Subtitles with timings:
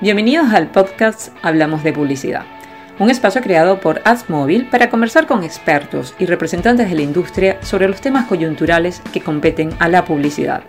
[0.00, 2.44] Bienvenidos al podcast Hablamos de Publicidad,
[3.00, 7.88] un espacio creado por AdsMobile para conversar con expertos y representantes de la industria sobre
[7.88, 10.62] los temas coyunturales que competen a la publicidad.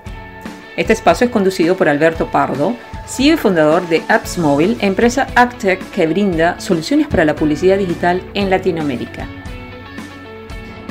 [0.77, 6.07] Este espacio es conducido por Alberto Pardo, CEO y fundador de AppsMobile, empresa AgTech que
[6.07, 9.27] brinda soluciones para la publicidad digital en Latinoamérica.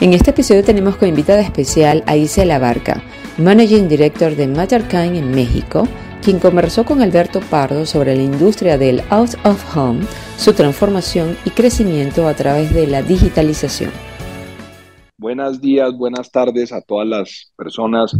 [0.00, 3.02] En este episodio tenemos como invitada especial a Isela Barca,
[3.36, 5.88] Managing Director de Matterkind en México,
[6.22, 10.04] quien conversó con Alberto Pardo sobre la industria del out of home,
[10.36, 13.90] su transformación y crecimiento a través de la digitalización.
[15.16, 18.16] Buenos días, buenas tardes a todas las personas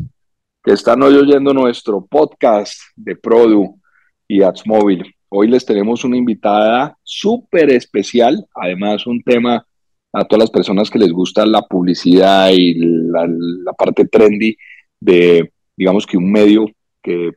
[0.62, 3.78] que están hoy oyendo nuestro podcast de Produ
[4.26, 5.14] y AdsMobile.
[5.28, 9.64] Hoy les tenemos una invitada súper especial, además un tema
[10.12, 14.56] a todas las personas que les gusta la publicidad y la, la parte trendy
[14.98, 16.66] de, digamos que un medio
[17.02, 17.32] que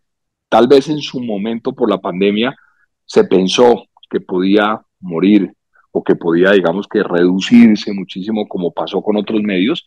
[0.52, 2.54] Tal vez en su momento por la pandemia
[3.06, 5.50] se pensó que podía morir
[5.94, 9.86] o que podía, digamos que, reducirse muchísimo como pasó con otros medios,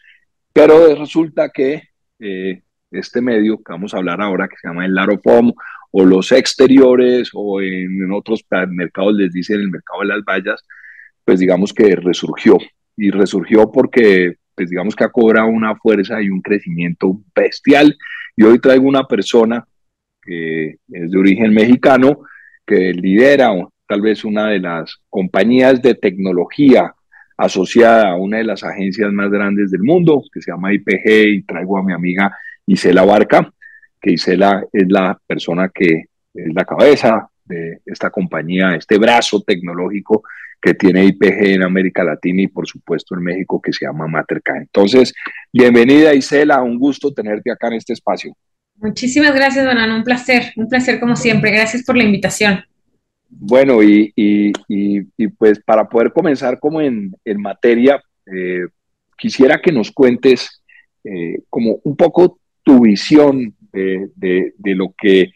[0.55, 1.83] pero resulta que
[2.19, 5.53] eh, este medio que vamos a hablar ahora, que se llama el Laropom,
[5.91, 10.65] o los exteriores, o en, otros mercados les dicen el mercado de las vallas,
[11.27, 12.57] pues digamos que resurgió.
[12.97, 17.99] Y resurgió porque, pues digamos que ha cobrado una fuerza y un crecimiento bestial.
[18.35, 19.67] Y hoy traigo una persona
[20.25, 22.21] que es de origen mexicano,
[22.67, 23.51] que lidera
[23.87, 26.95] tal vez una de las compañías de tecnología
[27.37, 31.43] asociada a una de las agencias más grandes del mundo, que se llama IPG, y
[31.43, 33.53] traigo a mi amiga Isela Barca,
[34.01, 40.23] que Isela es la persona que es la cabeza de esta compañía, este brazo tecnológico
[40.61, 44.57] que tiene IPG en América Latina y por supuesto en México que se llama Materca.
[44.57, 45.13] Entonces,
[45.53, 48.35] bienvenida Isela, un gusto tenerte acá en este espacio.
[48.85, 49.91] Muchísimas gracias, Donan.
[49.93, 51.51] Un placer, un placer como siempre.
[51.51, 52.63] Gracias por la invitación.
[53.31, 54.53] Bueno, y,
[55.39, 58.67] pues para poder comenzar como en, materia, eh,
[59.17, 60.63] quisiera que nos cuentes
[61.03, 65.33] eh, como un poco tu visión de, lo que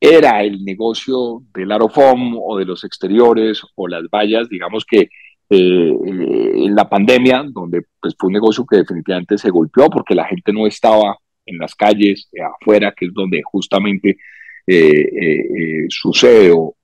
[0.00, 5.10] era el negocio del Arofom o de los exteriores o las vallas, digamos que
[5.48, 10.26] eh, en la pandemia, donde pues fue un negocio que definitivamente se golpeó porque la
[10.26, 14.16] gente no estaba en las calles, eh, afuera, que es donde justamente
[14.66, 16.74] eh, eh, sucede o,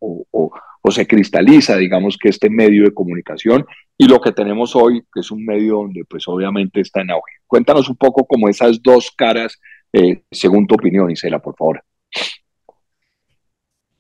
[0.90, 3.64] se cristaliza, digamos, que este medio de comunicación
[3.96, 7.34] y lo que tenemos hoy, que es un medio donde pues obviamente está en auge.
[7.46, 9.60] Cuéntanos un poco como esas dos caras,
[10.32, 11.84] según tu opinión, Isela, por favor.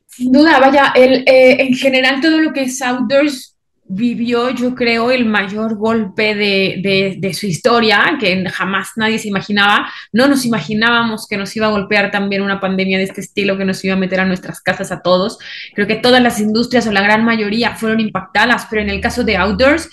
[0.06, 3.56] Sin duda, vaya, el, en general todo lo que es outdoors
[3.92, 9.90] vivió, yo creo, el mayor golpe de, su historia, que jamás nadie se imaginaba.
[10.12, 13.64] No nos imaginábamos que nos iba a golpear también una pandemia de este estilo, que
[13.64, 15.38] nos iba a meter a nuestras casas a todos.
[15.74, 19.24] Creo que todas las industrias o la gran mayoría fueron impactadas, pero en el caso
[19.24, 19.90] de Outdoors,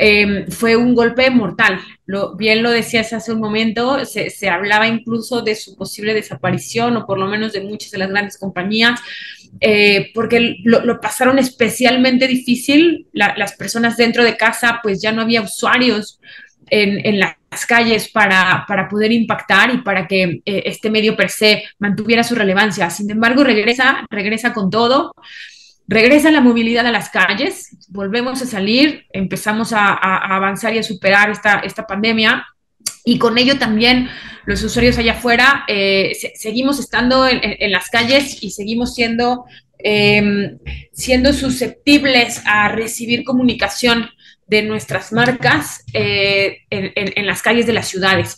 [0.00, 1.80] Em, fue un golpe mortal.
[2.06, 7.04] Lo, bien lo decías hace un momento, se, hablaba incluso de su posible desaparición o
[7.04, 9.00] por lo menos de muchas de las grandes compañías,
[9.60, 13.08] eh, porque lo, pasaron especialmente difícil.
[13.12, 16.20] las personas dentro de casa, pues ya no había usuarios
[16.70, 22.22] en, las calles para, poder impactar y para que eh, este medio per se mantuviera
[22.22, 22.88] su relevancia.
[22.88, 25.12] Sin embargo, regresa, regresa con todo
[25.88, 31.30] regresa la movilidad a las calles, volvemos a salir, empezamos a, avanzar y a superar
[31.30, 32.46] esta, esta pandemia.
[33.04, 34.08] Y con ello también
[34.44, 39.46] los usuarios allá afuera eh, seguimos estando en, las calles y seguimos siendo,
[39.78, 40.58] em,
[40.92, 44.10] siendo susceptibles a recibir comunicación
[44.46, 48.36] de nuestras marcas eh, en, las calles de las ciudades.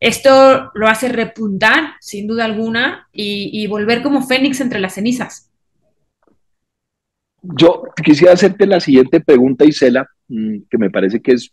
[0.00, 5.50] Esto lo hace repuntar, sin duda alguna, y volver como fénix entre las cenizas.
[7.54, 11.52] Yo quisiera hacerte la siguiente pregunta, Isela, mm, que me parece que es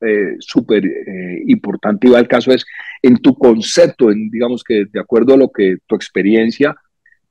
[0.00, 2.66] eh, súper eh, importante y va al caso es,
[3.02, 6.76] en tu concepto, en, digamos que de acuerdo a lo que tu experiencia,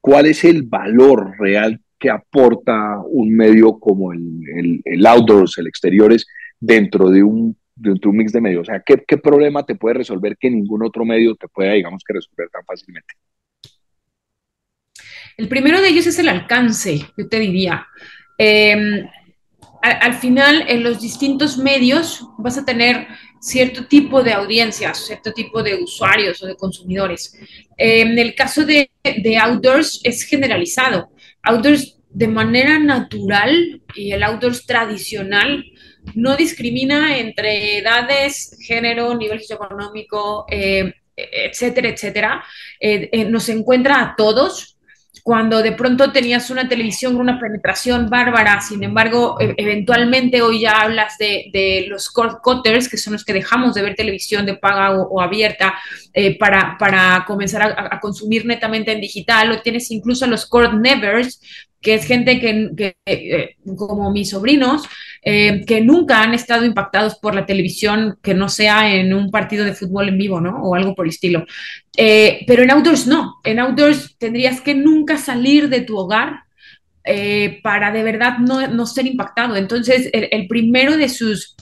[0.01, 6.25] ¿cuál es el valor real que aporta un medio como el, el, outdoors, el exteriores,
[6.59, 8.61] dentro de un, dentro de un mix de medios?
[8.61, 12.03] O sea, ¿qué, ¿qué problema te puede resolver que ningún otro medio te pueda, digamos,
[12.03, 13.13] que resolver tan fácilmente?
[15.37, 17.87] El primero de ellos es el alcance, yo te diría.
[18.37, 19.07] Em,
[19.81, 23.07] al, final, en los distintos medios vas a tener
[23.39, 27.37] cierto tipo de audiencias, cierto tipo de usuarios o de consumidores.
[27.77, 28.89] en el caso de,
[29.39, 31.09] outdoors es generalizado.
[31.43, 35.63] Outdoors de manera natural y el outdoors tradicional
[36.13, 42.43] no discrimina entre edades, género, nivel socioeconómico, eh, etcétera, etcétera.
[42.79, 44.74] Eh, eh, nos encuentra a todos
[45.25, 50.59] cuando de pronto tenías una televisión con una penetración bárbara, sin embargo, e eventualmente hoy
[50.59, 54.45] ya hablas de, de, los cord cutters, que son los que dejamos de ver televisión
[54.45, 55.73] de paga o, abierta
[56.13, 60.75] eh, para, para, comenzar a, a, consumir netamente en digital, o tienes incluso los cord
[60.75, 61.41] nevers,
[61.85, 64.87] que es gente que, que eh, como mis sobrinos,
[65.21, 69.63] eh, que nunca han estado impactados por la televisión, que no sea en un partido
[69.63, 70.63] de fútbol en vivo, ¿no?
[70.63, 71.45] O algo por el estilo.
[71.95, 73.35] Eh, pero en outdoors no.
[73.43, 76.45] En outdoors tendrías que nunca salir de tu hogar
[77.03, 79.55] eh, para de verdad no, no, ser impactado.
[79.55, 81.55] Entonces, el, el primero de sus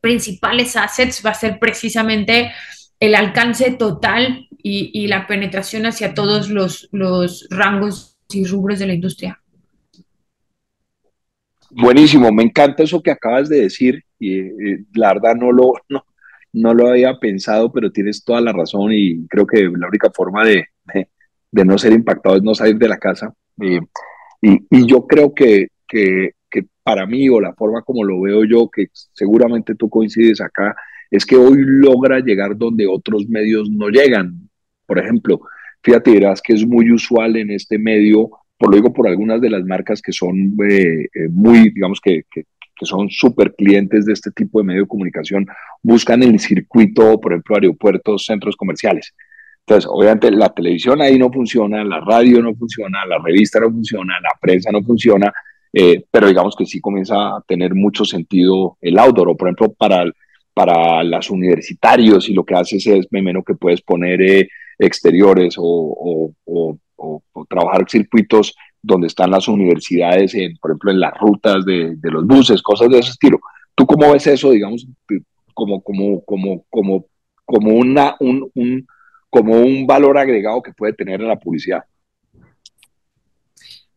[0.00, 2.50] principales assets va a ser precisamente
[2.98, 8.86] el alcance total y, y, la penetración hacia todos los, los rangos y rubros de
[8.88, 9.43] la industria.
[11.76, 16.04] Buenísimo, me encanta eso que acabas de decir y eh, la verdad no lo, no,
[16.52, 20.44] no, lo había pensado, pero tienes toda la razón y creo que la única forma
[20.44, 20.66] de,
[21.50, 23.34] de, no ser impactado es no salir de la casa.
[23.60, 23.80] Eh,
[24.40, 28.44] y, y, yo creo que, que, que, para mí o la forma como lo veo
[28.44, 30.76] yo, que seguramente tú coincides acá,
[31.10, 34.48] es que hoy logra llegar donde otros medios no llegan.
[34.86, 35.40] Por ejemplo,
[35.82, 39.50] fíjate, verás que es muy usual en este medio por lo digo por algunas de
[39.50, 42.44] las marcas que son eh, eh, muy, digamos que, que,
[42.76, 45.46] que son súper clientes de este tipo de medio de comunicación,
[45.82, 49.14] buscan el circuito, por ejemplo, aeropuertos, centros comerciales.
[49.66, 54.14] Entonces, obviamente la televisión ahí no funciona, la radio no funciona, la revista no funciona,
[54.20, 55.32] la prensa no funciona,
[55.72, 59.72] eh, pero digamos que sí comienza a tener mucho sentido el outdoor, o por ejemplo,
[59.72, 60.04] para,
[60.52, 64.48] para las universitarios y lo que haces es, me menos que puedes poner eh,
[64.78, 71.00] exteriores o, o, o o, trabajar circuitos donde están las universidades, en, por ejemplo, en
[71.00, 73.38] las rutas de, de, los buses, cosas de ese estilo.
[73.74, 74.86] ¿Tú cómo ves eso, digamos,
[75.52, 77.06] como, como, como, como,
[77.44, 78.86] como, una, un, un,
[79.30, 81.84] como un valor agregado que puede tener en la publicidad?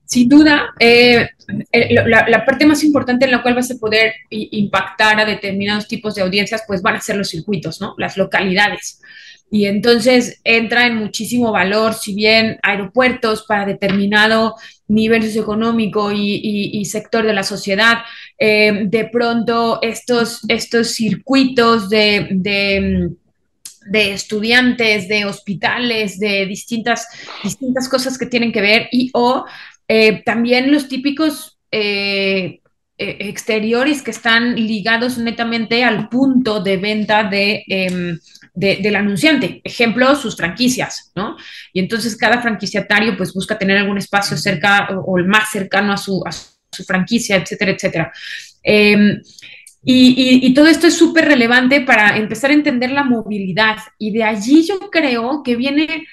[0.08, 1.30] Sin duda, eh,
[2.06, 6.16] la, la, parte más importante en la cual vas a poder impactar a determinados tipos
[6.16, 7.94] de audiencias, pues van a ser los circuitos, ¿no?
[7.98, 9.02] Las localidades
[9.50, 14.56] y entonces entra en muchísimo valor, si bien aeropuertos para determinado
[14.90, 18.00] nivel socioeconómico y sector de la sociedad,
[18.40, 23.12] eh, de pronto estos, estos circuitos de, de,
[23.90, 27.08] de, estudiantes, de hospitales, de distintas,
[27.44, 29.46] distintas cosas que tienen que ver y o
[29.88, 31.58] eh, también los típicos...
[31.72, 32.62] Eh,
[33.00, 38.18] exteriores que están ligados netamente al punto de venta de, eh,
[38.56, 39.62] de, del anunciante.
[39.64, 41.38] Ejemplo, sus franquicias, ¿no?
[41.74, 45.94] Y entonces cada franquiciatario pues busca tener algún espacio cerca o, o el más cercano
[45.94, 46.24] a su,
[46.88, 48.12] franquicia, etcétera, etcétera.
[48.64, 49.20] Eh,
[49.84, 53.78] y, y, y, todo esto es súper relevante para empezar a entender la movilidad.
[54.00, 56.08] Y de allí yo creo que viene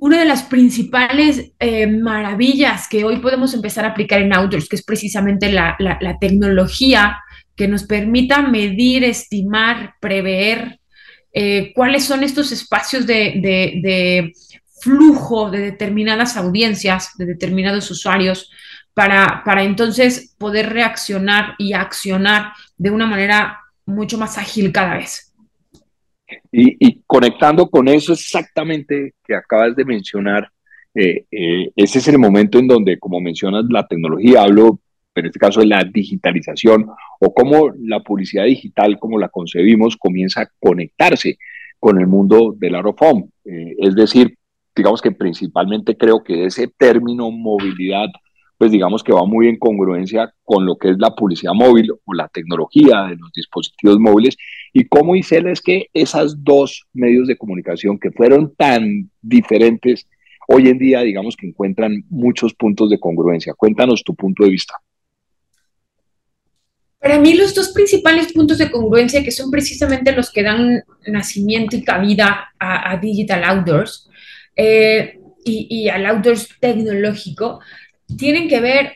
[0.00, 4.76] una de las principales eh, maravillas que hoy podemos empezar a aplicar en outdoors, que
[4.76, 5.76] es precisamente la,
[6.20, 7.18] tecnología
[7.56, 10.78] que nos permita medir, estimar, prever
[11.32, 14.32] eh, cuáles son estos espacios de, de, de,
[14.80, 18.52] flujo de determinadas audiencias, de determinados usuarios,
[18.94, 25.34] para, para entonces poder reaccionar y accionar de una manera mucho más ágil cada vez.
[26.52, 30.52] Y, y conectando con eso exactamente que acabas de mencionar,
[30.94, 34.78] eh, eh, ese es el momento en donde, como mencionas, la tecnología, hablo
[35.14, 36.86] en este caso de la digitalización
[37.18, 41.38] o cómo la publicidad digital, como la concebimos, comienza a conectarse
[41.80, 43.30] con el mundo del home.
[43.46, 44.36] Eh, es decir,
[44.76, 48.08] digamos que principalmente creo que ese término movilidad,
[48.58, 52.12] pues digamos que va muy en congruencia con lo que es la publicidad móvil o
[52.12, 54.36] la tecnología de los dispositivos móviles
[54.72, 60.06] y cómo Isela es que esas dos medios de comunicación que fueron tan diferentes,
[60.46, 63.54] hoy en día digamos que encuentran muchos puntos de congruencia.
[63.54, 64.74] Cuéntanos tu punto de vista.
[67.00, 71.76] Para mí los dos principales puntos de congruencia, que son precisamente los que dan nacimiento
[71.76, 74.10] y cabida a, Digital Outdoors
[74.56, 77.60] eh, y, al Outdoors tecnológico,
[78.16, 78.92] tienen que ver,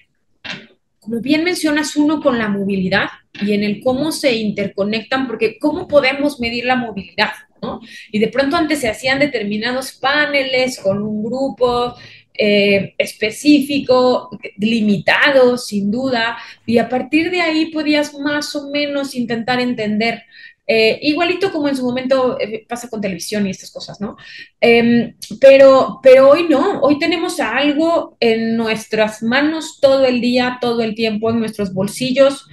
[0.98, 3.08] como bien mencionas, uno con la movilidad
[3.40, 7.80] y en el cómo se interconectan, porque cómo podemos medir la movilidad, ¿no?
[8.10, 11.94] Y de pronto antes se hacían determinados paneles con un grupo
[12.34, 16.36] eh, específico, limitado, sin duda,
[16.66, 20.24] y a partir de ahí podías más o menos intentar entender,
[20.66, 24.16] eh, igualito como en su momento eh, pasa con televisión y estas cosas, ¿no?
[24.60, 30.82] Eh, pero, pero hoy no, hoy tenemos algo en nuestras manos todo el día, todo
[30.82, 32.46] el tiempo, en nuestros bolsillos,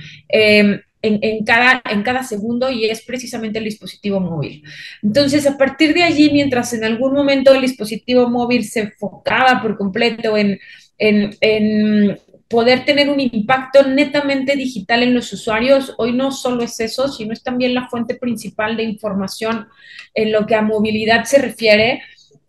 [1.01, 4.63] en, cada, en cada segundo y es precisamente el dispositivo móvil.
[5.01, 9.78] Entonces, a partir de allí, mientras en algún momento el dispositivo móvil se enfocaba por
[9.78, 10.60] completo en,
[10.98, 17.08] en, poder tener un impacto netamente digital en los usuarios, hoy no solo es eso,
[17.08, 19.68] sino es también la fuente principal de información
[20.15, 22.01] en lo que a movilidad se refiere.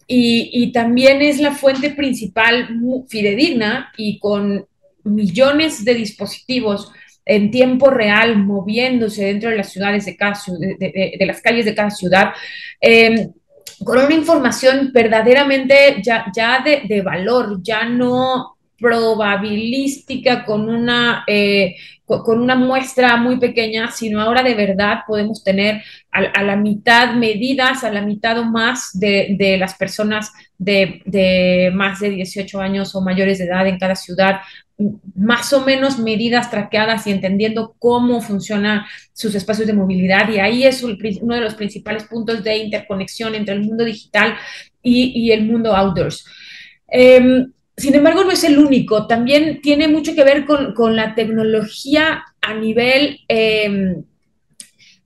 [0.06, 2.68] Y, y también es la fuente principal
[3.08, 4.66] fidedigna y con
[5.04, 6.90] millones de dispositivos
[7.24, 11.74] en tiempo real moviéndose dentro de las ciudades de cada de, de, las calles de
[11.74, 12.32] cada ciudad,
[12.80, 13.32] em,
[13.84, 21.76] con una información verdaderamente ya, ya de, de, valor, ya no probabilística con una, eh,
[22.06, 27.84] con una muestra muy pequeña, sino ahora de verdad podemos tener a, la mitad medidas,
[27.84, 32.94] a la mitad o más de, de las personas de, de, más de 18 años
[32.94, 34.40] o mayores de edad en cada ciudad,
[35.14, 40.28] más o menos medidas traqueadas y entendiendo cómo funcionan sus espacios de movilidad.
[40.30, 44.36] Y ahí es uno de los principales puntos de interconexión entre el mundo digital
[44.82, 46.24] y, y el mundo outdoors.
[46.90, 47.46] Eh,
[47.80, 49.06] sin embargo, no es el único.
[49.06, 53.96] También tiene mucho que ver con, con la tecnología a nivel, eh,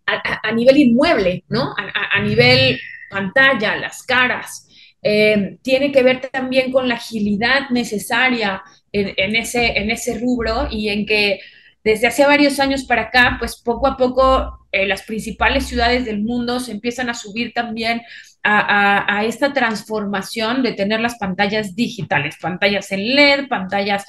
[0.07, 1.75] a, nivel inmueble, ¿no?
[1.77, 2.79] A, nivel
[3.11, 4.69] pantalla, las caras.
[5.03, 8.63] Eh, tiene que ver también con la agilidad necesaria
[8.93, 11.41] en, ese, en ese rubro y en que
[11.85, 16.23] desde hace varios años para acá, pues poco a poco eh, las principales ciudades del
[16.23, 18.01] mundo se empiezan a subir también
[18.47, 24.05] a, esta transformación de tener las pantallas digitales, pantallas en LED, pantallas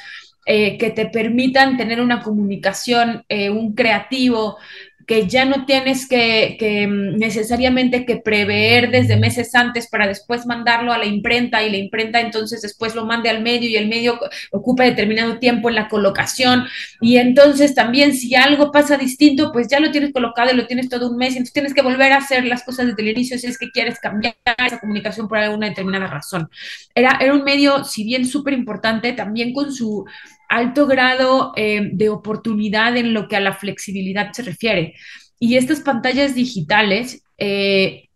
[0.45, 4.57] eh, que te permitan tener una comunicación, eh, un creativo,
[5.05, 6.57] que ya no tienes que,
[6.89, 11.77] mm, necesariamente que prever desde meses antes para después mandarlo a la imprenta y la
[11.77, 14.19] imprenta entonces después lo mande al medio y el medio
[14.51, 16.65] ocupa determinado tiempo en la colocación
[17.01, 20.89] y entonces también si algo pasa distinto pues ya lo tienes colocado y lo tienes
[20.89, 23.37] todo un mes y entonces tienes que volver a hacer las cosas desde el inicio
[23.37, 24.35] si es que quieres cambiar
[24.65, 26.49] esa comunicación por alguna determinada razón.
[26.93, 30.05] Era, era un medio, si bien súper importante, también con su
[30.49, 34.95] alto grado eh, de oportunidad en lo que a la flexibilidad se refiere.
[35.39, 38.09] Y estas pantallas digitales eh,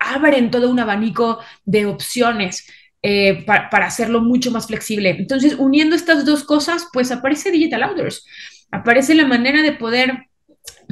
[0.00, 2.66] abren todo un abanico de opciones
[3.02, 5.10] eh, para, para, hacerlo mucho más flexible.
[5.10, 8.24] Entonces, uniendo estas dos cosas, pues aparece Digital Outdoors,
[8.70, 10.28] aparece la manera de poder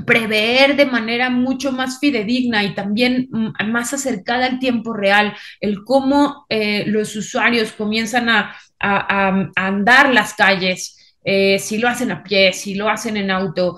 [0.07, 5.85] prever de manera mucho más fidedigna y también mm, más acercada al tiempo real el
[5.85, 12.23] cómo eh, los usuarios comienzan a, a, andar las calles, eh, si lo hacen a
[12.23, 13.77] pie, si lo hacen en auto,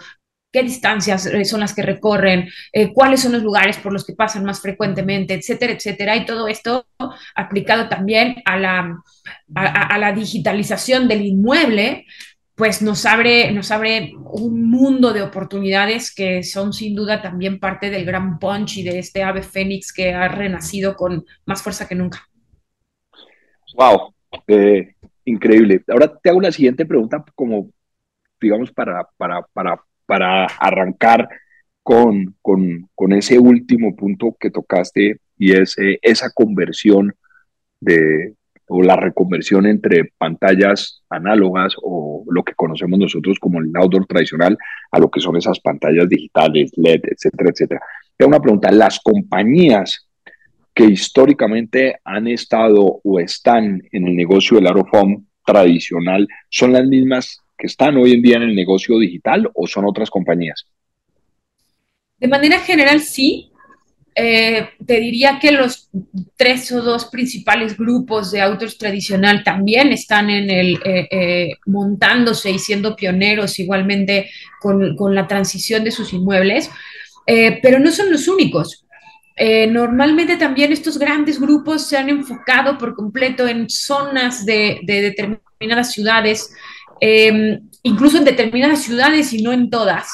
[0.51, 2.49] qué distancias eh, son las que recorren,
[2.95, 6.17] cuáles son los lugares por los que pasan más frecuentemente, etcétera, etcétera.
[6.17, 6.87] Y todo esto
[7.35, 9.03] aplicado también a la,
[9.55, 12.07] a la digitalización del inmueble,
[12.55, 17.91] pues nos abre, nos abre un mundo de oportunidades que son sin duda también parte
[17.91, 21.97] del gran punch y de este ave fénix que ha renacido con más fuerza que
[21.97, 22.29] nunca.
[23.75, 24.15] Wow,
[25.25, 25.83] increíble.
[25.89, 27.71] Ahora te hago la siguiente pregunta como,
[28.41, 31.29] digamos, para, para, para, para arrancar
[31.83, 37.15] con, con, con ese último punto que tocaste y es eh, esa conversión
[37.81, 38.35] de,
[38.69, 44.57] o la reconversión entre pantallas análogas o lo que conocemos nosotros como el outdoor tradicional
[44.91, 47.81] a lo que son esas pantallas digitales, LED, etcétera, etcétera.
[48.17, 50.09] Tengo una pregunta, las compañías
[50.75, 57.39] que históricamente han estado o están en el negocio del home tradicional, ¿son las mismas
[57.57, 60.67] que están hoy en día en el negocio digital o son otras compañías?
[62.19, 63.53] De manera general, sí,
[64.17, 65.91] eh, te diría que los
[66.37, 72.51] tres o dos principales grupos de autos tradicional también están en el eh, eh, montándose
[72.51, 74.31] y siendo pioneros igualmente
[74.61, 76.71] con, con la transición de sus inmuebles,
[77.27, 78.87] eh, pero no son los únicos.
[79.71, 85.91] normalmente también estos grandes grupos se han enfocado por completo en zonas de, de determinadas
[85.91, 86.55] ciudades,
[87.83, 90.07] incluso en determinadas ciudades y no en todas.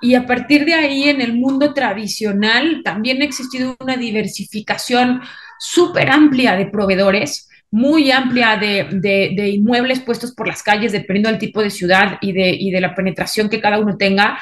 [0.00, 5.20] Y a partir de ahí, en el mundo tradicional, también ha existido una diversificación
[5.58, 11.38] súper amplia de proveedores, muy amplia de, de, inmuebles puestos por las calles, dependiendo del
[11.38, 14.38] tipo de ciudad y de, y de la penetración que cada uno tenga.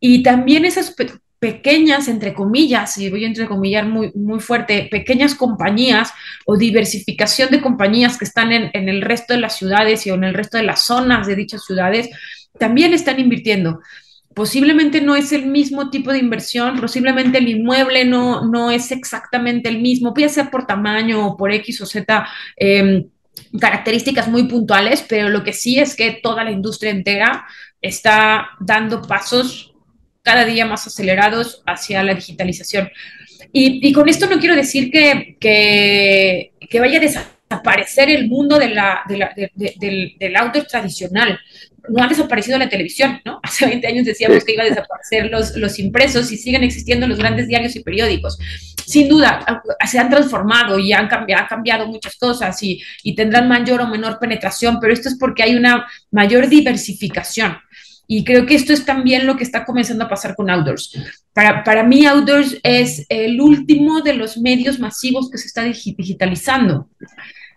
[0.00, 1.08] Y también esas pe
[1.38, 6.10] pequeñas, entre comillas, y voy a entrecomillar muy, muy fuerte, pequeñas compañías
[6.46, 10.24] o diversificación de compañías que están en, en el resto de las ciudades y en
[10.24, 12.08] el resto de las zonas de dichas ciudades,
[12.58, 13.80] también están invirtiendo
[14.34, 19.68] posiblemente no es el mismo tipo de inversión, posiblemente el inmueble no, no es exactamente
[19.68, 22.26] el mismo, puede ser por tamaño o por X o Z.
[22.56, 23.06] Eh,
[23.60, 27.46] características muy puntuales, pero lo que sí es que toda la industria entera
[27.80, 29.74] está dando pasos
[30.22, 32.90] cada día más acelerados hacia la digitalización.
[33.52, 38.74] Y, con esto no quiero decir que, que, vaya a desaparecer el mundo de
[39.54, 41.38] del, del outdoor tradicional
[41.88, 43.40] no ha desaparecido la televisión, ¿no?
[43.42, 47.18] Hace 20 años decíamos que iba a desaparecer los, los impresos y siguen existiendo los
[47.18, 48.38] grandes diarios y periódicos.
[48.86, 53.80] Sin duda, se han transformado y han cambiado, cambiado muchas cosas y, y tendrán mayor
[53.80, 57.56] o menor penetración, pero esto es porque hay una mayor diversificación.
[58.06, 60.92] Y creo que esto es también lo que está comenzando a pasar con Outdoors.
[61.32, 66.90] Para, para mí, Outdoors es el último de los medios masivos que se está digitalizando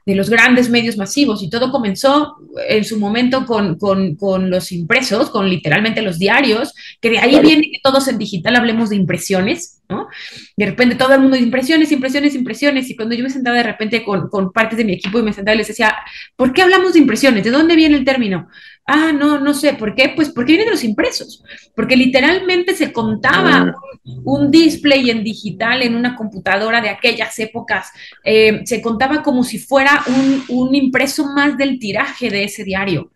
[0.08, 2.38] de los grandes medios masivos y todo comenzó
[2.70, 7.70] en su momento con, con, los impresos, con literalmente los diarios, que de ahí viene
[7.70, 10.08] que todos en digital hablemos de impresiones, ¿no?
[10.56, 14.04] De repente todo el mundo impresiones, impresiones, impresiones, y cuando yo me sentaba de repente
[14.04, 15.96] con, con partes de mi equipo y me sentaba y les decía,
[16.36, 17.44] ¿por qué hablamos de impresiones?
[17.44, 18.48] ¿De dónde viene el término?
[18.86, 20.14] Ah, no, no sé, ¿por qué?
[20.16, 21.44] Pues porque vienen de los impresos,
[21.76, 23.76] porque literalmente se contaba ah.
[24.24, 27.92] un display en digital en una computadora de aquellas épocas,
[28.24, 33.12] eh, se contaba como si fuera un, un impreso más del tiraje de ese diario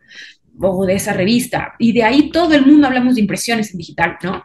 [0.60, 4.18] o de esa revista, y de ahí todo el mundo hablamos de impresiones en digital,
[4.22, 4.44] ¿no?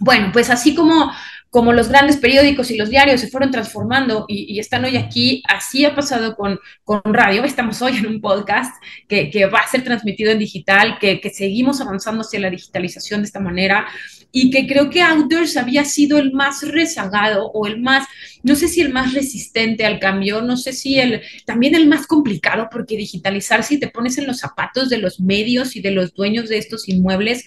[0.00, 1.10] Bueno, pues así como
[1.50, 5.84] como los grandes periódicos y los diarios se fueron transformando y, están hoy aquí, así
[5.84, 7.44] ha pasado con, con, radio.
[7.44, 8.74] Estamos hoy en un podcast
[9.08, 13.22] que, que va a ser transmitido en digital, que, que, seguimos avanzando hacia la digitalización
[13.22, 13.86] de esta manera
[14.30, 18.06] y que creo que Outdoors había sido el más rezagado o el más,
[18.42, 22.06] no sé si el más resistente al cambio, no sé si el, también el más
[22.06, 26.12] complicado, porque digitalizar si te pones en los zapatos de los medios y de los
[26.12, 27.46] dueños de estos inmuebles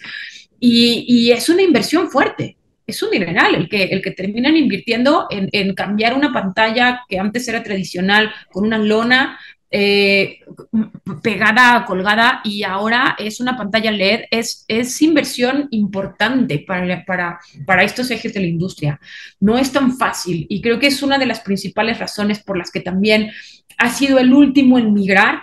[0.60, 2.58] y, y es una inversión fuerte
[2.92, 7.48] es un dineral el que, el que terminan invirtiendo en, cambiar una pantalla que antes
[7.48, 9.40] era tradicional con una lona
[9.74, 10.40] eh,
[11.24, 17.84] pegada, colgada, y ahora es una pantalla LED, es, es inversión importante para, para, para,
[17.84, 19.00] estos ejes de la industria.
[19.40, 22.70] No es tan fácil y creo que es una de las principales razones por las
[22.70, 23.32] que también
[23.78, 25.42] ha sido el último en migrar,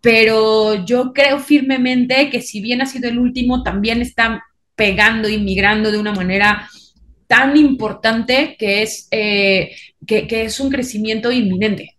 [0.00, 4.44] pero yo creo firmemente que si bien ha sido el último, también está
[4.76, 6.68] pegando y migrando de una manera
[7.26, 9.72] tan importante que es, eh,
[10.06, 11.96] que, es un crecimiento inminente.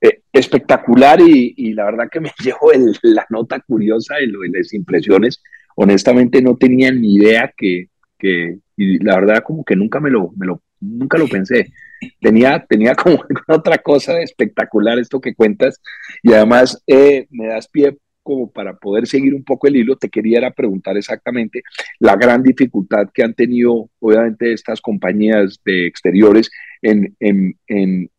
[0.00, 2.70] Eh, espectacular y, la verdad que me llevo
[3.02, 5.42] la nota curiosa de, lo, las impresiones.
[5.76, 10.32] Honestamente no tenía ni idea que, que, y la verdad como que nunca me lo,
[10.36, 11.72] me lo nunca lo pensé.
[12.20, 15.80] Tenía, tenía como otra cosa espectacular esto que cuentas
[16.22, 20.08] y además eh, me das pie como para poder seguir un poco el hilo, te
[20.08, 21.62] quería preguntar exactamente
[22.00, 26.50] la gran dificultad que han tenido, obviamente, estas compañías de exteriores
[26.82, 27.14] en,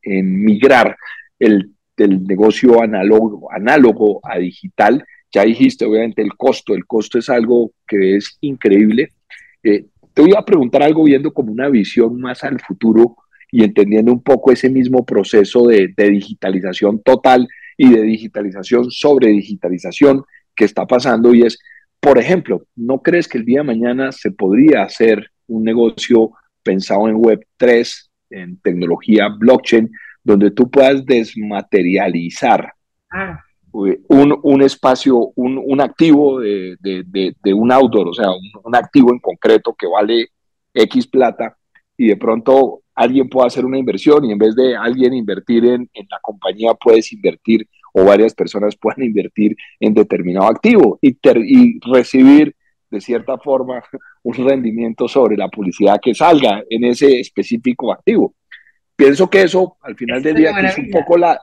[0.07, 0.95] migrar
[1.39, 5.03] el, negocio análogo, análogo a digital.
[5.33, 6.75] Ya dijiste, obviamente, el costo.
[6.75, 9.11] El costo es algo que es increíble.
[9.63, 13.17] Eh, te voy a preguntar algo viendo como una visión más al futuro
[13.51, 20.23] y entendiendo un poco ese mismo proceso de digitalización total y de digitalización sobre digitalización
[20.55, 21.59] que está pasando y es,
[21.99, 26.31] por ejemplo, ¿no crees que el día de mañana se podría hacer un negocio
[26.63, 29.89] pensado en Web 3, en tecnología blockchain,
[30.23, 32.73] donde tú puedas desmaterializar
[33.11, 33.39] ah.
[33.71, 38.29] un, un, espacio, un, un activo de, de, de, un outdoor, o sea,
[38.63, 40.29] un, activo en concreto que vale
[40.73, 41.55] X plata
[41.95, 45.89] y de pronto alguien puede hacer una inversión y en vez de alguien invertir en,
[45.93, 51.79] en la compañía, puedes invertir o varias personas puedan invertir en determinado activo y, y
[51.91, 52.55] recibir
[52.89, 53.83] de cierta forma
[54.23, 58.35] un rendimiento sobre la publicidad que salga en ese específico activo.
[58.95, 61.39] Pienso que eso al final del día es un poco la...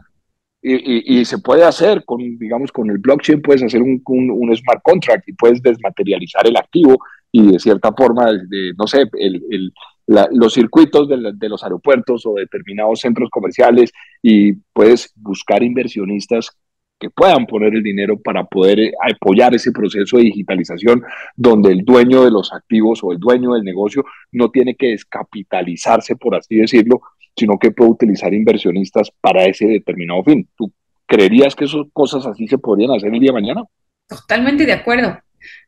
[0.65, 4.81] Y, y, se puede hacer con, digamos, con el blockchain puedes hacer un, un, smart
[4.85, 6.99] contract y puedes desmaterializar el activo
[7.33, 9.73] y de cierta forma, de, no sé, el, el,
[10.07, 16.51] los circuitos de, los aeropuertos o determinados centros comerciales y puedes buscar inversionistas
[16.99, 21.03] que puedan poner el dinero para poder eh, apoyar ese proceso de digitalización
[21.35, 26.15] donde el dueño de los activos o el dueño del negocio no tiene que descapitalizarse,
[26.15, 27.01] por así decirlo,
[27.37, 30.49] sino que puede utilizar inversionistas para ese determinado fin.
[30.57, 30.73] ¿Tú
[31.07, 33.63] creerías que esas cosas así se podrían hacer el día de mañana?
[34.09, 35.19] Totalmente de acuerdo.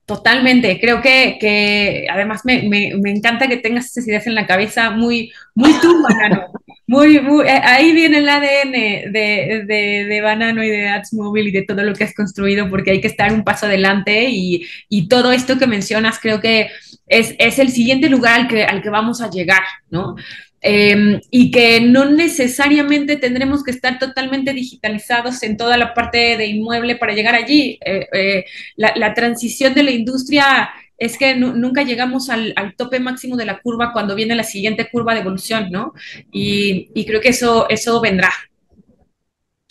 [0.07, 4.47] Totalmente, creo que, que además me, me, me, encanta que tengas esas ideas en la
[4.47, 6.53] cabeza muy, muy tú, Banano.
[6.87, 11.53] Muy, muy, eh, ahí viene el ADN de, de, de, Banano y de AdsMobile y
[11.53, 15.09] de todo lo que has construido, porque hay que estar un paso adelante y, y
[15.09, 16.69] todo esto que mencionas creo que
[17.07, 20.17] es, es, el siguiente lugar al que, al que vamos a llegar, ¿no?
[20.67, 26.47] Em, y que no necesariamente tendremos que estar totalmente digitalizados en toda la parte de
[26.47, 27.79] inmueble para llegar allí.
[27.85, 28.45] Eh, eh,
[28.77, 33.93] la, transición de la industria es que nunca llegamos al, tope máximo de la curva
[33.93, 35.93] cuando viene la siguiente curva de evolución, ¿no?
[36.33, 38.33] Y, creo que eso, eso vendrá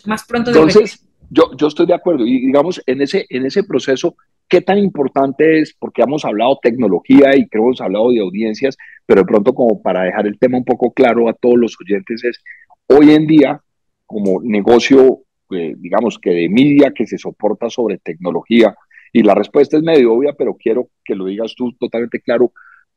[0.05, 2.23] más pronto de Entonces, yo, yo estoy de acuerdo.
[2.23, 4.15] Y digamos, en ese, en ese proceso,
[4.47, 5.75] ¿qué tan importante es?
[5.77, 9.81] Porque hemos hablado tecnología y creo que hemos hablado de audiencias, pero de pronto como
[9.81, 12.43] para dejar el tema un poco claro a todos los oyentes es,
[12.87, 13.61] hoy en día,
[14.05, 15.19] como negocio,
[15.51, 18.75] eh, digamos que de media que se soporta sobre tecnología,
[19.13, 22.51] y la respuesta es medio obvia, pero quiero que lo digas tú totalmente claro.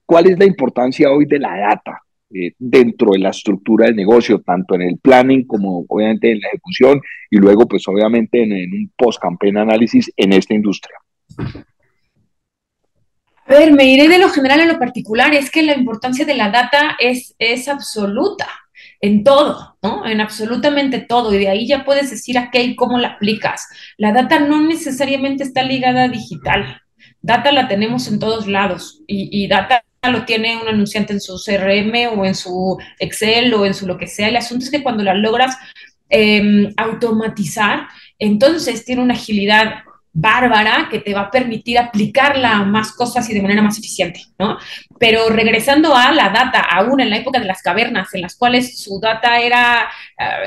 [0.07, 2.01] ¿Cuál es la importancia hoy de la data
[2.35, 6.49] eh, dentro de la estructura del negocio, tanto en el planning como obviamente en la
[6.49, 10.97] ejecución y luego pues obviamente en, un post-campaign análisis en esta industria?
[13.47, 15.33] A ver, me iré de lo general a lo particular.
[15.35, 18.49] Es que la importancia de la data es, es absoluta
[19.01, 20.07] en todo, ¿no?
[20.07, 21.33] En absolutamente todo.
[21.33, 23.69] Y de ahí ya puedes decir a qué y cómo la aplicas.
[23.97, 26.83] La data no necesariamente está ligada a digital.
[27.21, 32.17] Data la tenemos en todos lados y, data lo tiene un anunciante en su CRM
[32.17, 34.29] o en su Excel o en su lo que sea.
[34.29, 35.57] El asunto es que cuando la logras
[36.09, 37.89] em, automatizar,
[38.21, 39.83] entonces tiene una agilidad
[40.19, 44.23] bárbara que te va a permitir aplicarla a más cosas y de manera más eficiente,
[44.39, 44.57] ¿no?
[44.99, 48.83] Pero regresando a la data, aún en la época de las cavernas, en las cuales
[48.83, 49.91] su data era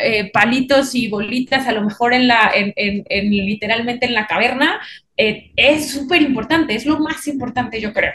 [0.01, 4.79] eh, palitos y bolitas, a lo mejor en la, en, literalmente en la caverna,
[5.15, 8.13] eh, es súper importante, es lo más importante, yo creo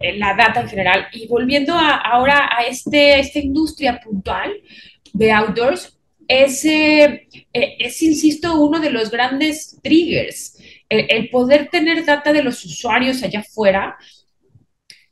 [0.00, 1.08] la data en general.
[1.12, 4.52] Y volviendo ahora a este, esta industria puntual
[5.12, 5.97] de outdoors,
[6.28, 12.64] es, eh, es, insisto, uno de los grandes triggers el, poder tener data de los
[12.64, 13.96] usuarios allá afuera,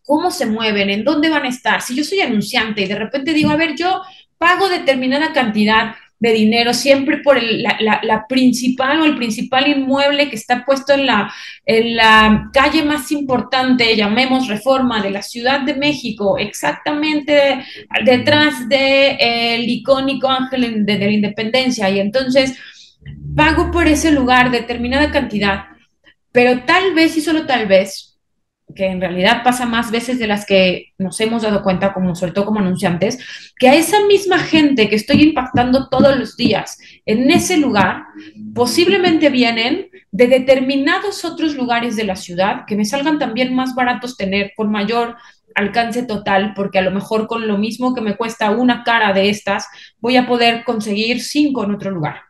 [0.02, 1.83] cómo se mueven, en dónde van a estar.
[1.83, 4.02] Si yo soy anunciante y de repente digo, a ver, yo
[4.38, 10.64] pago determinada cantidad de dinero siempre por la, principal o el principal inmueble que está
[10.64, 11.33] puesto en la,
[11.66, 17.64] en la calle más importante, llamemos Reforma, de la Ciudad de México, exactamente
[18.05, 21.90] detrás del de, icónico Ángel de, de la Independencia.
[21.90, 22.59] Y entonces
[23.35, 25.64] pago por ese lugar determinada cantidad,
[26.33, 28.15] pero tal vez y solo tal vez,
[28.74, 32.33] que en realidad pasa más veces de las que nos hemos dado cuenta, como sobre
[32.33, 33.18] todo como anunciantes,
[33.59, 38.05] que a esa misma gente que estoy impactando todos los días en ese lugar,
[38.55, 44.16] posiblemente vienen de determinados otros lugares de la ciudad que me salgan también más baratos
[44.16, 45.16] tener, con mayor
[45.55, 49.31] alcance total, porque a lo mejor con lo mismo que me cuesta una cara de
[49.31, 49.68] estas,
[50.00, 52.26] voy a poder conseguir cinco en otro lugar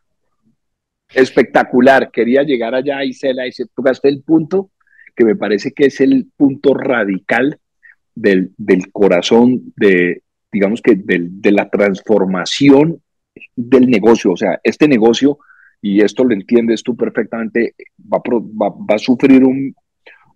[1.15, 2.11] espectacular.
[2.11, 4.71] Quería llegar allá, Isela, y se tocaste el punto
[5.17, 7.59] que me parece que es el punto radical
[8.15, 8.53] del,
[8.93, 13.01] corazón de, digamos que de la transformación
[13.55, 14.33] del negocio.
[14.33, 15.39] O sea, este negocio,
[15.81, 17.75] y esto lo entiendes tú perfectamente,
[18.13, 19.75] va, va, a sufrir un,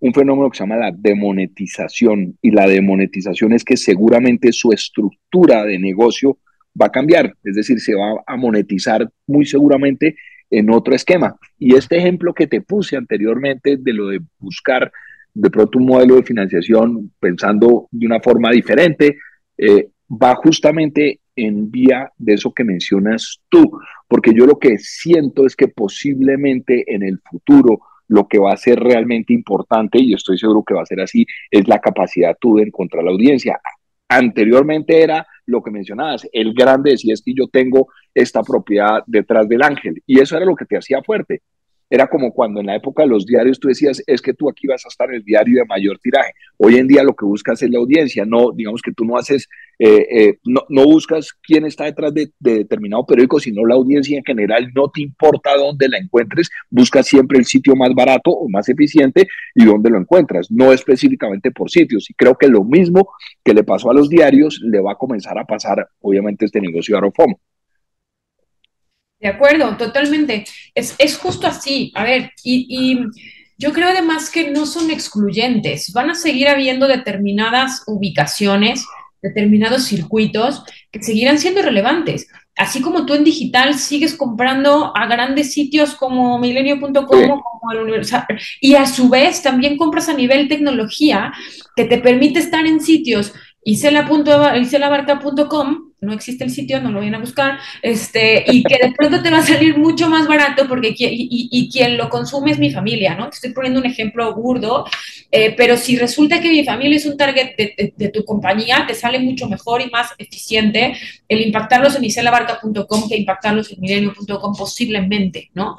[0.01, 2.39] un fenómeno que se llama la demonetización.
[2.43, 6.39] Y la demonetización es que seguramente su estructura de negocio
[6.81, 10.17] va a cambiar, es decir, se va a monetizar muy seguramente
[10.51, 11.37] en otro esquema.
[11.59, 14.91] Y este ejemplo que te puse anteriormente de lo de buscar
[15.33, 19.19] de pronto un modelo de financiación pensando de una forma diferente,
[19.57, 25.47] eh, va justamente en vía de eso que mencionas tú, porque yo lo que siento
[25.47, 30.37] es que posiblemente en el futuro lo que va a ser realmente importante, y estoy
[30.37, 33.61] seguro que va a ser así, es la capacidad tú de encontrar la audiencia.
[34.09, 39.49] Anteriormente era lo que mencionabas, el grande si es que yo tengo esta propiedad detrás
[39.49, 40.03] del ángel.
[40.07, 41.43] Y eso era lo que te hacía fuerte.
[41.93, 44.69] Era como cuando en la época de los diarios tú decías, es que tú aquí
[44.69, 46.33] vas a estar en el diario de mayor tiraje.
[46.57, 49.49] Hoy en día lo que buscas es la audiencia, no, digamos que tú no haces,
[49.77, 54.25] eh, eh, no, no, buscas quién está detrás de, determinado periódico, sino la audiencia en
[54.25, 58.69] general, no te importa dónde la encuentres, buscas siempre el sitio más barato o más
[58.69, 59.27] eficiente
[59.57, 62.09] y dónde lo encuentras, no específicamente por sitios.
[62.09, 63.09] Y creo que lo mismo
[63.43, 66.95] que le pasó a los diarios le va a comenzar a pasar, obviamente, este negocio
[66.95, 67.35] de Arofom.
[69.21, 70.45] De acuerdo, totalmente.
[70.75, 71.93] Es, justo así.
[71.95, 72.99] A ver, y,
[73.59, 75.93] yo creo además que no son excluyentes.
[75.93, 78.87] Van a seguir habiendo determinadas ubicaciones,
[79.21, 82.29] determinados circuitos que seguirán siendo relevantes.
[82.57, 88.25] Así como tú en digital sigues comprando a grandes sitios como milenio.com como el Universal,
[88.61, 91.33] y a su vez también compras a nivel tecnología
[91.77, 94.61] que te permite estar en sitios isela.com
[96.01, 99.31] no existe el sitio, no lo vayan a buscar, este, y que de pronto te
[99.31, 103.29] va a salir mucho más barato porque y, quien lo consume es mi familia, ¿no?
[103.29, 104.87] Te estoy poniendo un ejemplo burdo,
[105.31, 109.19] eh, pero si resulta que mi familia es un target de, tu compañía, te sale
[109.19, 110.97] mucho mejor y más eficiente
[111.29, 115.77] el impactarlos en iselabarca.com que impactarlos en milenio.com posiblemente, ¿no?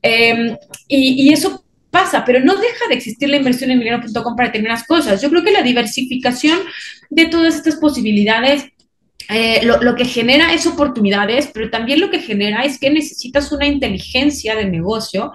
[0.00, 0.56] Em,
[0.88, 4.84] y, y eso pasa, pero no deja de existir la inversión en mileno.com para determinadas
[4.86, 5.22] cosas.
[5.22, 6.58] Yo creo que la diversificación
[7.08, 8.73] de todas estas posibilidades
[9.28, 13.66] eh, lo, que genera es oportunidades, pero también lo que genera es que necesitas una
[13.66, 15.32] inteligencia de negocio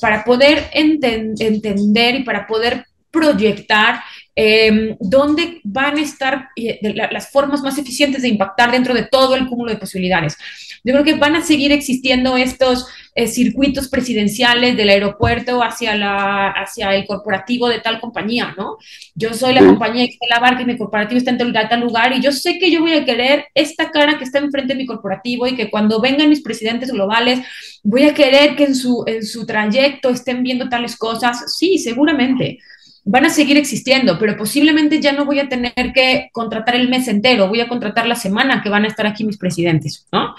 [0.00, 4.02] para poder entender y para poder proyectar
[4.36, 9.36] eh, dónde van a estar eh, las formas más eficientes de impactar dentro de todo
[9.36, 10.36] el cúmulo de posibilidades.
[10.84, 16.50] Yo creo que van a seguir existiendo estos eh, circuitos presidenciales del aeropuerto hacia, la,
[16.50, 18.76] hacia el corporativo de tal compañía, ¿no?
[19.14, 22.20] Yo soy la compañía que la barca y mi corporativo está en tal lugar y
[22.20, 25.46] yo sé que yo voy a querer esta cara que está enfrente de mi corporativo
[25.46, 27.40] y que cuando vengan mis presidentes globales
[27.82, 31.56] voy a querer que en su, en su trayecto estén viendo tales cosas.
[31.56, 32.58] Sí, seguramente
[33.04, 37.06] van a seguir existiendo, pero posiblemente ya no voy a tener que contratar el mes
[37.06, 40.34] entero, voy a contratar la semana que van a estar aquí mis presidentes, ¿no?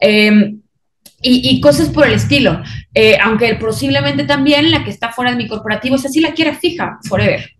[0.00, 0.60] Em,
[1.22, 2.62] y, cosas por el estilo.
[2.94, 6.54] Eh, aunque posiblemente también la que está fuera de mi corporativo, es así la quiera
[6.54, 7.50] fija, forever.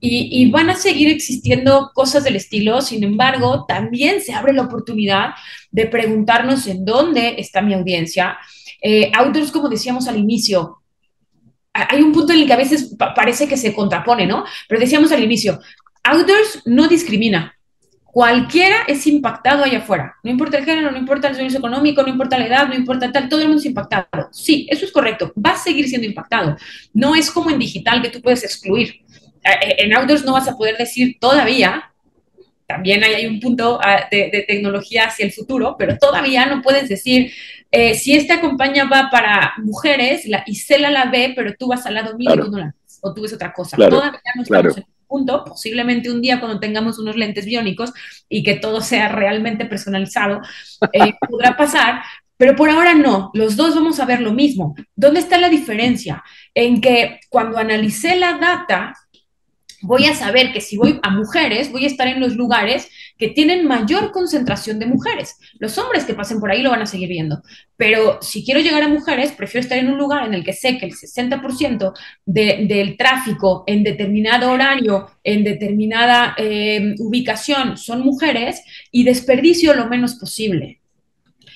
[0.00, 5.30] Y, van a seguir existiendo cosas del estilo, sin embargo, también se abre la oportunidad
[5.70, 8.36] de preguntarnos en dónde está mi audiencia.
[8.82, 9.10] Eh,
[9.50, 10.83] como decíamos al inicio,
[11.74, 14.44] hay un punto en el que a veces parece que se contrapone, ¿no?
[14.68, 15.60] Pero decíamos al inicio,
[16.04, 17.58] Outdoors no discrimina.
[18.04, 20.14] Cualquiera es impactado allá afuera.
[20.22, 23.10] No importa el género, no importa el servicio económico, no importa la edad, no importa
[23.10, 24.28] tal, todo el mundo es impactado.
[24.30, 25.32] Sí, eso es correcto.
[25.36, 26.56] Va a seguir siendo impactado.
[26.92, 29.00] No es como en digital que tú puedes excluir.
[29.42, 31.90] En Outdoors no vas a poder decir todavía,
[32.66, 37.32] también hay, un punto ah, de, tecnología hacia el futuro, pero todavía no puedes decir,
[37.76, 41.84] eh, si esta compañía va para mujeres la, y Cela la ve, pero tú vas
[41.86, 43.76] al lado mío y tú no la ves, o tú ves otra cosa.
[43.76, 47.92] todavía no estamos en en punto, posiblemente un día cuando tengamos unos lentes biónicos
[48.28, 50.40] y que todo sea realmente personalizado,
[50.92, 52.02] eh, podrá pasar,
[52.36, 54.76] pero por ahora no, los dos vamos a ver lo mismo.
[54.94, 56.22] ¿Dónde está la diferencia?
[56.54, 58.94] En que cuando analicé la data,
[59.84, 63.28] voy a saber que si voy a mujeres, voy a estar en los lugares que
[63.28, 65.36] tienen mayor concentración de mujeres.
[65.58, 67.42] Los hombres que pasen por ahí lo van a seguir viendo.
[67.76, 70.78] Pero si quiero llegar a mujeres, prefiero estar en un lugar en el que sé
[70.78, 71.92] que el 60%
[72.24, 80.14] del tráfico en determinado horario, en determinada eh, ubicación son mujeres y desperdicio lo menos
[80.14, 80.80] posible.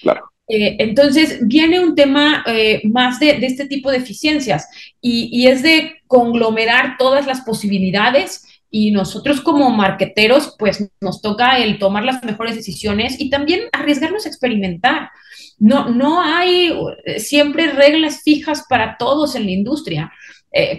[0.02, 0.27] Claro.
[0.48, 4.66] Eh, entonces, viene un tema eh, más de, este tipo de eficiencias
[5.00, 11.78] y, es de conglomerar todas las posibilidades y nosotros como marqueteros, pues nos toca el
[11.78, 15.10] tomar las mejores decisiones y también arriesgarnos a experimentar.
[15.58, 16.72] No, no hay
[17.04, 20.12] eh, siempre reglas fijas para todos en la industria.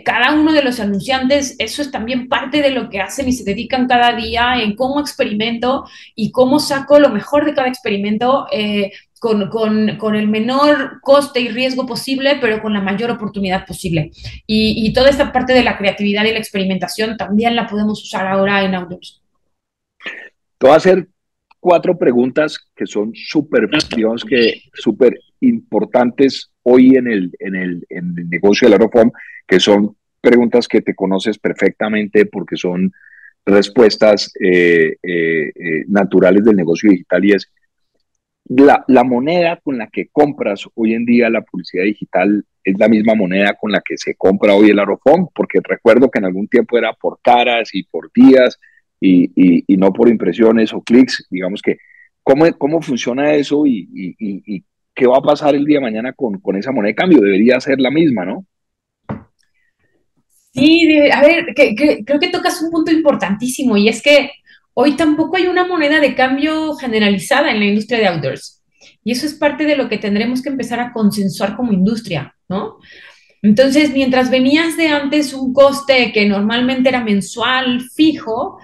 [0.04, 3.44] cada uno de los anunciantes, eso es también parte de lo que hacen y se
[3.44, 8.48] dedican cada día en cómo experimento y cómo saco lo mejor de cada experimento
[9.20, 14.12] con, con, con, el menor coste y riesgo posible, pero con la mayor oportunidad posible.
[14.48, 18.28] Y, y, toda esta parte de la creatividad y la experimentación también la podemos usar
[18.28, 19.22] ahora en Outdoors.
[20.58, 21.08] Te voy a hacer
[21.60, 28.16] cuatro preguntas que son súper, digamos que súper importantes hoy en el, en, el, en
[28.18, 29.12] el negocio del Aerofom,
[29.48, 32.92] que son preguntas que te conoces perfectamente porque son
[33.46, 37.52] respuestas eh, eh, eh, naturales del negocio digital y es
[38.50, 42.90] la, la, moneda con la que compras hoy en día la publicidad digital es la
[42.90, 46.48] misma moneda con la que se compra hoy el Arofón, porque recuerdo que en algún
[46.48, 48.60] tiempo era por caras y por días
[49.00, 49.32] y,
[49.68, 51.28] y, no por impresiones o clics.
[51.30, 51.78] Digamos que,
[52.24, 56.40] ¿cómo, cómo funciona eso y, y, qué va a pasar el día de mañana con,
[56.40, 57.22] con esa moneda de cambio?
[57.22, 58.46] Debería ser la misma, ¿no?
[60.52, 64.32] Sí, a ver, creo que tocas un punto importantísimo y es que
[64.82, 68.64] Hoy tampoco hay una moneda de cambio generalizada en la industria de outdoors.
[69.04, 72.78] Y eso es parte de lo que tendremos que empezar a consensuar como industria, ¿no?
[73.42, 78.58] Entonces, mientras venías de antes un coste que normalmente era mensual, fijo,